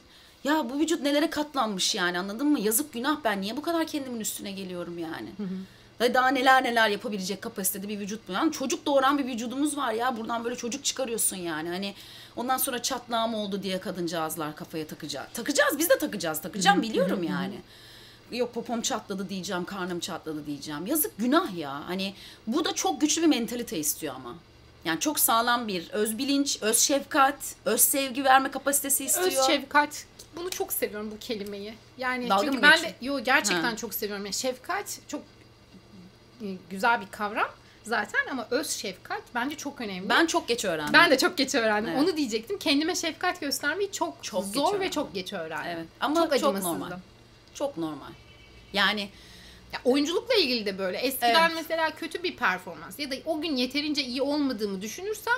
ya 0.45 0.71
bu 0.71 0.79
vücut 0.79 1.03
nelere 1.03 1.31
katlanmış 1.31 1.95
yani 1.95 2.19
anladın 2.19 2.47
mı? 2.47 2.61
Yazık 2.61 2.93
günah 2.93 3.17
ben 3.25 3.41
niye 3.41 3.57
bu 3.57 3.63
kadar 3.63 3.87
kendimin 3.87 4.21
üstüne 4.21 4.53
geliyorum 4.53 4.99
yani? 4.99 5.29
Ve 5.41 5.45
daha 6.01 6.29
neler 6.29 6.65
neler 6.65 6.89
yapabilecek 6.89 7.43
kapasitede 7.43 7.89
bir 7.89 7.99
vücut 7.99 8.29
bu. 8.29 8.33
Yani 8.33 8.53
çocuk 8.53 8.87
doğuran 8.87 9.19
bir 9.19 9.27
vücudumuz 9.27 9.77
var 9.77 9.93
ya. 9.93 10.17
Buradan 10.17 10.45
böyle 10.45 10.57
çocuk 10.57 10.85
çıkarıyorsun 10.85 11.37
yani. 11.37 11.69
Hani 11.69 11.95
ondan 12.37 12.59
sonra 12.59 12.83
çatlağım 12.83 13.35
oldu 13.35 13.63
diye 13.63 13.81
kadıncağızlar 13.81 14.57
kafaya 14.57 14.87
takacak. 14.87 15.35
Takacağız 15.35 15.79
biz 15.79 15.91
de 15.91 15.99
takacağız. 15.99 16.41
Takacağım 16.41 16.83
biliyorum 16.83 17.23
yani. 17.23 17.55
Yok 18.31 18.55
popom 18.55 18.83
çatladı 18.83 19.29
diyeceğim, 19.29 19.65
karnım 19.65 20.01
çatladı 20.01 20.47
diyeceğim. 20.47 20.87
Yazık 20.87 21.19
günah 21.19 21.57
ya. 21.57 21.89
Hani 21.89 22.15
bu 22.47 22.65
da 22.65 22.73
çok 22.75 23.01
güçlü 23.01 23.23
bir 23.23 23.27
mentalite 23.27 23.79
istiyor 23.79 24.15
ama. 24.15 24.35
Yani 24.85 25.01
çok 25.01 25.21
sağlam 25.21 25.69
bir 25.69 25.91
öz 25.91 26.19
bilinç, 26.19 26.59
öz 26.61 26.79
şefkat, 26.79 27.55
öz 27.65 27.81
sevgi 27.81 28.25
verme 28.25 28.51
kapasitesi 28.51 29.05
istiyor. 29.05 29.27
Öz 29.27 29.47
şefkat. 29.47 30.05
Bunu 30.37 30.51
çok 30.51 30.73
seviyorum 30.73 31.11
bu 31.11 31.19
kelimeyi. 31.19 31.75
Yani 31.99 32.29
Dalga 32.29 32.45
çünkü 32.45 32.63
ben 32.63 32.83
de 32.83 32.95
yo 33.01 33.21
gerçekten 33.21 33.71
Ha. 33.71 33.77
çok 33.77 33.95
seviyorum. 33.95 34.25
Yani 34.25 34.35
şefkat 34.35 34.99
çok 35.09 35.23
güzel 36.71 37.01
bir 37.01 37.07
kavram 37.11 37.49
zaten 37.83 38.21
ama 38.31 38.49
öz 38.51 38.71
şefkat 38.71 39.23
bence 39.35 39.57
çok 39.57 39.81
önemli. 39.81 40.09
Ben 40.09 40.27
çok 40.27 40.49
geç 40.49 40.65
öğrendim. 40.65 40.93
ben 40.93 41.11
de 41.11 41.19
çok 41.19 41.39
geç 41.39 41.55
öğrendim. 41.55 41.93
Evet. 41.93 42.03
Onu 42.03 42.17
diyecektim. 42.17 42.59
Kendime 42.59 42.95
şefkat 42.95 43.41
göstermeyi 43.41 43.93
çok, 43.93 44.25
Çok 44.25 44.45
zor 44.45 44.81
ve 44.81 44.91
çok 44.91 45.15
geç 45.15 45.33
öğrendim. 45.33 45.71
Evet. 45.77 45.87
Ama 46.01 46.15
çok 46.15 46.41
çok, 46.41 46.63
normal. 46.63 46.91
Çok 47.55 47.77
normal. 47.77 48.11
Yani 48.73 49.09
Ya 49.73 49.81
oyunculukla 49.85 50.35
ilgili 50.35 50.67
de 50.67 50.79
böyle. 50.79 50.99
Eskiden 50.99 51.47
Evet. 51.47 51.53
mesela 51.55 51.91
kötü 51.95 52.23
bir 52.23 52.37
performans 52.37 52.99
ya 52.99 53.11
da 53.11 53.15
o 53.27 53.41
gün 53.41 53.57
yeterince 53.57 54.03
iyi 54.03 54.23
olmadığımı 54.23 54.83
düşünürsem 54.83 55.35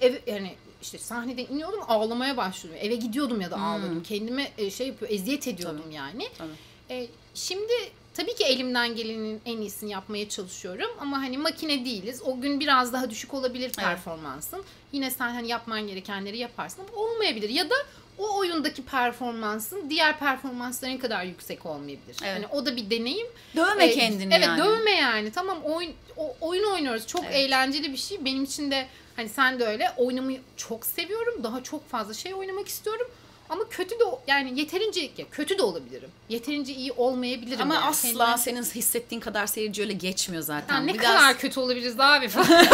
ev 0.00 0.14
yani 0.26 0.54
işte 0.82 0.98
sahneden 0.98 1.44
iniyordum 1.44 1.80
ağlamaya 1.88 2.36
başlıyordum. 2.36 2.86
Eve 2.86 2.94
gidiyordum 2.94 3.40
ya 3.40 3.50
da 3.50 3.56
ağlıyordum. 3.56 4.02
Kendime 4.02 4.52
e, 4.58 4.70
şey 4.70 4.86
yapıyor 4.86 5.10
eziyet 5.10 5.48
ediyordum 5.48 5.90
yani. 5.90 6.28
Tabii. 6.38 6.50
E, 6.90 7.06
şimdi 7.34 7.72
tabii 8.16 8.34
ki 8.34 8.44
elimden 8.44 8.94
gelenin 8.96 9.40
en 9.46 9.58
iyisini 9.58 9.90
yapmaya 9.90 10.28
çalışıyorum 10.28 10.90
ama 11.00 11.18
hani 11.18 11.38
makine 11.38 11.84
değiliz. 11.84 12.22
O 12.24 12.40
gün 12.40 12.60
biraz 12.60 12.92
daha 12.92 13.10
düşük 13.10 13.34
olabilir 13.34 13.72
performansın. 13.72 14.64
Yine 14.92 15.10
sen 15.10 15.30
hani 15.30 15.48
yapman 15.48 15.86
gerekenleri 15.86 16.38
yaparsın 16.38 16.82
ama 16.88 17.02
olmayabilir 17.02 17.48
ya 17.48 17.70
da 17.70 17.74
o 18.18 18.36
oyundaki 18.38 18.82
performansın 18.84 19.90
diğer 19.90 20.18
performansların 20.18 20.98
kadar 20.98 21.24
yüksek 21.24 21.66
olmayabilir. 21.66 22.16
Evet. 22.24 22.34
Hani 22.36 22.46
o 22.46 22.66
da 22.66 22.76
bir 22.76 22.90
deneyim. 22.90 23.26
dövme 23.56 23.84
Ee, 23.86 23.94
kendini 23.94 24.34
evet, 24.34 24.46
yani. 24.46 24.64
dövme 24.64 24.90
yani. 24.90 25.30
Tamam 25.32 25.58
oyun 25.62 25.92
o, 26.16 26.36
oyun 26.40 26.64
oynuyoruz. 26.72 27.06
Çok 27.06 27.24
Evet. 27.24 27.34
eğlenceli 27.34 27.92
bir 27.92 27.96
şey. 27.96 28.24
Benim 28.24 28.44
için 28.44 28.70
de 28.70 28.86
hani 29.16 29.28
sen 29.28 29.60
de 29.60 29.64
öyle 29.66 29.90
oynamayı 29.96 30.40
çok 30.56 30.86
seviyorum. 30.86 31.44
Daha 31.44 31.62
çok 31.62 31.88
fazla 31.88 32.14
şey 32.14 32.34
oynamak 32.34 32.68
istiyorum. 32.68 33.06
Ama 33.48 33.68
kötü 33.70 33.90
de 34.00 34.04
yani 34.26 34.60
yeterince 34.60 35.00
ya 35.00 35.24
kötü 35.30 35.58
de 35.58 35.62
olabilirim. 35.62 36.08
Yeterince 36.28 36.72
iyi 36.72 36.92
olmayabilirim. 36.92 37.60
Ama 37.62 37.74
yani. 37.74 37.84
asla 37.84 38.08
Kendime- 38.26 38.38
senin 38.38 38.62
hissettiğin 38.62 39.20
kadar 39.20 39.46
seyirci 39.46 39.82
öyle 39.82 39.92
geçmiyor 39.92 40.42
zaten. 40.42 40.74
Ya 40.74 40.80
ne 40.80 40.94
Biraz- 40.94 41.04
kadar 41.06 41.38
kötü 41.38 41.60
olabiliriz 41.60 42.00
abi 42.00 42.28
falan. 42.28 42.66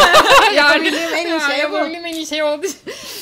Yapabildiğim 0.55 1.15
en 1.15 1.27
iyi 1.27 1.41
şey 1.41 1.59
yapabildiğim 1.59 2.07
en 2.07 2.15
iyi 2.15 2.27
şey 2.27 2.43
oldu. 2.43 2.67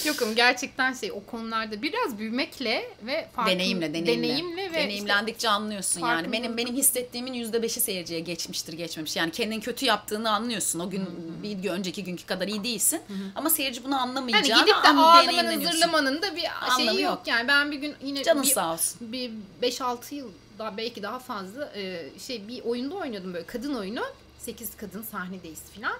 Yokum 0.04 0.34
gerçekten 0.34 0.92
şey 0.94 1.12
o 1.12 1.22
konularda 1.30 1.82
biraz 1.82 2.18
büyümekle 2.18 2.90
ve 3.02 3.28
farklı, 3.36 3.52
deneyimle, 3.52 3.94
deneyimle. 3.94 4.28
deneyimle 4.28 4.70
ve 4.72 4.74
Deneyimlendikçe 4.74 5.48
anlıyorsun 5.48 6.00
yani. 6.00 6.32
Benim 6.32 6.56
benim 6.56 6.74
hissettiğimin 6.76 7.32
yüzde 7.32 7.62
beşi 7.62 7.80
seyirciye 7.80 8.20
geçmiştir, 8.20 8.72
geçmemiş. 8.72 9.16
Yani 9.16 9.30
kendin 9.30 9.60
kötü 9.60 9.84
yaptığını 9.86 10.30
anlıyorsun. 10.30 10.80
O 10.80 10.90
gün 10.90 11.08
bir 11.42 11.52
gün 11.52 11.68
önceki 11.70 12.04
günkü 12.04 12.26
kadar 12.26 12.48
iyi 12.48 12.64
değilsin. 12.64 13.00
Ama 13.34 13.50
seyirci 13.50 13.84
bunu 13.84 13.94
Hani 13.94 14.00
anlamayacağını 14.02 14.62
gidip 14.64 14.84
de 14.84 14.88
an- 14.88 14.96
ağlamanın 14.96 15.70
zırlamanın 15.70 16.22
da 16.22 16.36
bir 16.36 16.44
şeyi 16.76 16.88
yok. 16.88 17.00
yok. 17.00 17.22
Yani. 17.40 17.48
Ben 17.48 17.70
bir 17.70 17.76
gün 17.76 17.94
yine 18.03 18.22
Canın 18.22 18.42
bir, 18.42 18.48
sağ 18.48 18.72
olsun. 18.72 19.12
bir 19.12 19.31
5-6 19.62 20.14
yıl 20.14 20.31
daha 20.59 20.76
belki 20.76 21.03
daha 21.03 21.18
fazla 21.18 21.72
e, 21.74 22.11
şey 22.18 22.48
bir 22.48 22.64
oyunda 22.64 22.94
oynuyordum 22.94 23.35
böyle 23.35 23.46
kadın 23.46 23.74
oyunu. 23.74 24.03
8 24.38 24.76
kadın 24.76 25.03
sahnedeyiz 25.03 25.62
filan. 25.74 25.96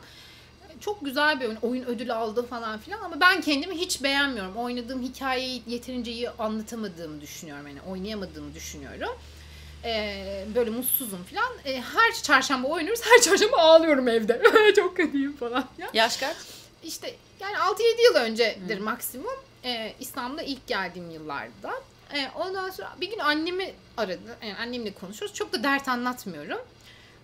Çok 0.81 1.05
güzel 1.05 1.41
bir 1.41 1.47
oyun. 1.47 1.59
Oyun 1.63 1.85
ödülü 1.85 2.13
aldı 2.13 2.47
falan 2.47 2.79
filan 2.79 3.01
ama 3.01 3.21
ben 3.21 3.41
kendimi 3.41 3.75
hiç 3.75 4.03
beğenmiyorum. 4.03 4.57
Oynadığım 4.57 5.03
hikayeyi 5.03 5.63
yeterince 5.67 6.13
iyi 6.13 6.31
anlatamadığımı 6.31 7.21
düşünüyorum. 7.21 7.67
Yani 7.67 7.81
oynayamadığımı 7.89 8.55
düşünüyorum. 8.55 9.17
Ee, 9.85 10.47
böyle 10.55 10.71
mutsuzum 10.71 11.25
filan. 11.25 11.53
Ee, 11.65 11.81
her 11.81 12.23
çarşamba 12.23 12.69
oynuyoruz. 12.69 13.01
Her 13.05 13.23
çarşamba 13.23 13.57
ağlıyorum 13.57 14.09
evde. 14.09 14.43
Çok 14.77 14.97
kötüyüm 14.97 15.37
falan. 15.37 15.65
Ya. 15.79 15.91
Yaş 15.95 16.17
kaç? 16.17 16.37
İşte 16.85 17.15
yani 17.41 17.57
6-7 17.57 18.05
yıl 18.05 18.15
öncedir 18.15 18.79
maksimum. 18.81 19.35
Ee, 19.65 19.95
İstanbul'a 20.01 20.43
ilk 20.43 20.67
geldiğim 20.67 21.11
yıllarda. 21.11 21.73
Ee, 22.15 22.29
ondan 22.39 22.71
sonra 22.71 22.89
bir 23.01 23.11
gün 23.11 23.19
annemi 23.19 23.73
aradı. 23.97 24.37
Yani 24.43 24.57
annemle 24.57 24.93
konuşuyoruz. 24.93 25.37
Çok 25.37 25.53
da 25.53 25.63
dert 25.63 25.89
anlatmıyorum. 25.89 26.59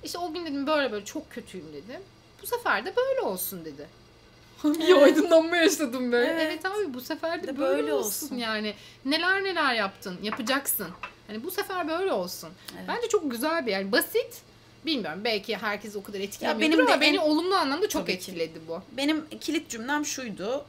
İşte 0.05 0.19
o 0.19 0.33
gün 0.33 0.47
dedim 0.47 0.67
böyle 0.67 0.93
böyle 0.93 1.05
çok 1.05 1.31
kötüyüm 1.31 1.67
dedim. 1.73 2.01
Bu 2.43 2.47
sefer 2.47 2.87
de 2.87 2.97
böyle 2.97 3.21
olsun 3.21 3.65
dedi. 3.65 3.89
bir 4.65 5.03
aydınlanma 5.03 5.57
yaşadım 5.57 6.13
böyle. 6.13 6.31
Evet. 6.31 6.43
Evet, 6.47 6.67
abi 6.67 6.95
bu 6.95 7.01
sefer 7.01 7.43
de 7.43 7.47
De 7.47 7.59
böyle, 7.59 7.77
böyle 7.79 7.93
olsun. 7.95 8.27
olsun. 8.27 8.37
yani. 8.37 8.75
Neler 9.05 9.45
neler 9.45 9.75
yaptın, 9.75 10.19
yapacaksın. 10.23 10.89
Hani 11.27 11.45
bu 11.45 11.51
sefer 11.51 11.89
böyle 11.89 12.13
olsun. 12.13 12.51
Evet. 12.77 12.85
Bence 12.89 13.09
çok 13.09 13.31
güzel 13.31 13.67
bir 13.67 13.73
yani 13.73 13.93
basit. 13.93 14.43
Bilmiyorum 14.87 15.21
belki 15.25 15.57
herkes 15.57 15.97
o 15.97 16.03
kadar 16.03 16.21
etkilemiyordur 16.21 16.77
benim 16.79 16.87
de 16.87 16.93
ama 16.93 17.01
beni 17.01 17.17
en- 17.17 17.21
olumlu 17.21 17.55
anlamda 17.55 17.89
çok 17.89 18.03
Tabii 18.03 18.13
ki. 18.13 18.19
etkiledi 18.19 18.61
bu. 18.69 18.83
Benim 18.93 19.25
kilit 19.41 19.69
cümlem 19.71 20.07
şuydu. 20.07 20.65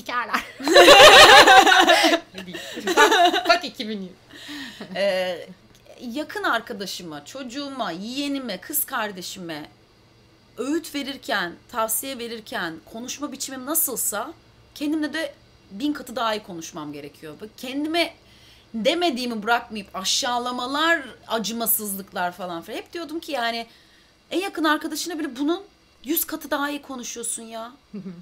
Sikerler. 0.00 0.44
bak, 2.96 3.48
bak 3.48 3.64
2000 3.64 4.12
Ee, 4.94 5.46
yakın 6.00 6.42
arkadaşıma, 6.42 7.24
çocuğuma, 7.24 7.90
yeğenime, 7.90 8.60
kız 8.60 8.84
kardeşime 8.84 9.68
öğüt 10.58 10.94
verirken, 10.94 11.52
tavsiye 11.72 12.18
verirken 12.18 12.74
konuşma 12.92 13.32
biçimim 13.32 13.66
nasılsa 13.66 14.32
kendimle 14.74 15.12
de 15.12 15.34
bin 15.70 15.92
katı 15.92 16.16
daha 16.16 16.34
iyi 16.34 16.42
konuşmam 16.42 16.92
gerekiyor. 16.92 17.34
Bak, 17.40 17.48
Kendime 17.56 18.14
demediğimi 18.74 19.42
bırakmayıp 19.42 19.96
aşağılamalar, 19.96 21.02
acımasızlıklar 21.28 22.32
falan 22.32 22.62
filan. 22.62 22.78
Hep 22.78 22.92
diyordum 22.92 23.20
ki 23.20 23.32
yani 23.32 23.66
en 24.30 24.40
yakın 24.40 24.64
arkadaşına 24.64 25.18
bile 25.18 25.36
bunun 25.36 25.62
yüz 26.04 26.24
katı 26.24 26.50
daha 26.50 26.70
iyi 26.70 26.82
konuşuyorsun 26.82 27.42
ya. 27.42 27.72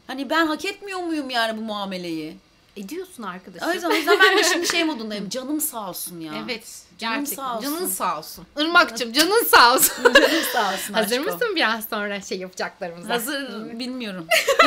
Hani 0.07 0.31
ben 0.31 0.47
hak 0.47 0.65
etmiyor 0.65 1.01
muyum 1.01 1.31
yani 1.31 1.59
bu 1.59 1.63
muameleyi? 1.63 2.37
Ediyorsun 2.77 3.23
arkadaşım. 3.23 3.69
O 3.69 3.73
yüzden, 3.73 3.91
o 3.91 3.95
yüzden 3.95 4.19
ben 4.23 4.39
de 4.39 4.45
şimdi 4.45 4.67
şey 4.67 4.85
modundayım. 4.85 5.29
Canım 5.31 5.61
sağ 5.61 5.89
olsun 5.91 6.21
ya. 6.21 6.33
Evet. 6.45 6.83
Canın 6.99 7.15
Gerçekten. 7.19 7.45
sağ 7.45 7.57
olsun. 7.59 7.65
Canın 7.75 7.87
sağ 7.87 8.19
olsun. 8.19 8.47
Irmak'cığım 8.59 9.13
canın 9.13 9.45
sağ 9.45 9.75
olsun. 9.75 10.05
Canım 10.15 10.43
sağ 10.53 10.73
olsun 10.75 10.95
Hazır 10.95 11.19
aşkım. 11.19 11.33
mısın 11.35 11.57
biraz 11.57 11.85
sonra 11.91 12.21
şey 12.21 12.39
yapacaklarımıza? 12.39 13.15
Hazır 13.15 13.71
bilmiyorum. 13.79 14.27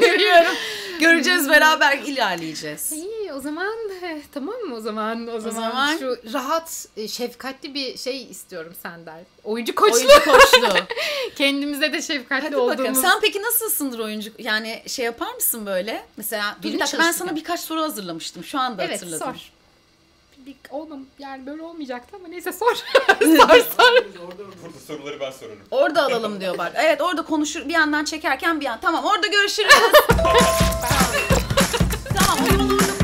bilmiyorum. 0.00 0.52
Göreceğiz 1.00 1.48
beraber 1.48 1.98
ilerleyeceğiz. 1.98 2.92
İyi 2.92 3.17
o 3.38 3.40
zaman 3.40 3.74
tamam 4.32 4.54
mı 4.54 4.74
o 4.76 4.80
zaman 4.80 5.28
o 5.28 5.40
zaman, 5.40 5.70
zaman- 5.70 5.96
şu 5.96 6.16
rahat 6.32 6.86
e, 6.96 7.08
şefkatli 7.08 7.74
bir 7.74 7.96
şey 7.98 8.22
istiyorum 8.22 8.72
senden. 8.82 9.20
Oyuncu 9.44 9.74
koçlu. 9.74 9.96
Oyuncu 9.96 10.24
koçlu. 10.24 10.74
Kendimize 11.36 11.92
de 11.92 12.02
şefkatli 12.02 12.44
Hadi 12.46 12.56
olduğumuz. 12.56 12.78
bakalım. 12.78 12.94
Sen 12.94 13.20
peki 13.20 13.42
nasılsındır 13.42 13.98
oyuncu? 13.98 14.30
Yani 14.38 14.82
şey 14.86 15.04
yapar 15.04 15.34
mısın 15.34 15.66
böyle? 15.66 16.04
Mesela 16.16 16.56
dur 16.62 16.72
bir 16.72 16.80
dakika 16.80 16.98
ben 16.98 17.12
sana 17.12 17.36
birkaç 17.36 17.60
soru 17.60 17.80
hazırlamıştım. 17.80 18.44
Şu 18.44 18.58
anda 18.60 18.84
Evet 18.84 18.94
hatırladım. 18.94 19.26
sor. 19.26 19.52
Bir, 20.46 20.54
olmam 20.70 21.00
yani 21.18 21.46
böyle 21.46 21.62
olmayacaktı 21.62 22.16
ama 22.16 22.28
neyse 22.28 22.52
sor. 22.52 22.74
sor 23.20 23.58
sor. 23.76 24.04
Burada 24.62 24.78
soruları 24.86 25.20
ben 25.20 25.30
sorarım. 25.30 25.58
Orada 25.70 26.02
alalım 26.02 26.40
diyor 26.40 26.58
bak. 26.58 26.72
Evet 26.76 27.00
orada 27.00 27.22
konuşur 27.22 27.68
bir 27.68 27.74
yandan 27.74 28.04
çekerken 28.04 28.60
bir 28.60 28.64
yan. 28.66 28.78
Tamam 28.80 29.04
orada 29.04 29.26
görüşürüz. 29.26 29.72
tamam 32.14 32.38
o 32.40 32.62
orada 32.62 32.97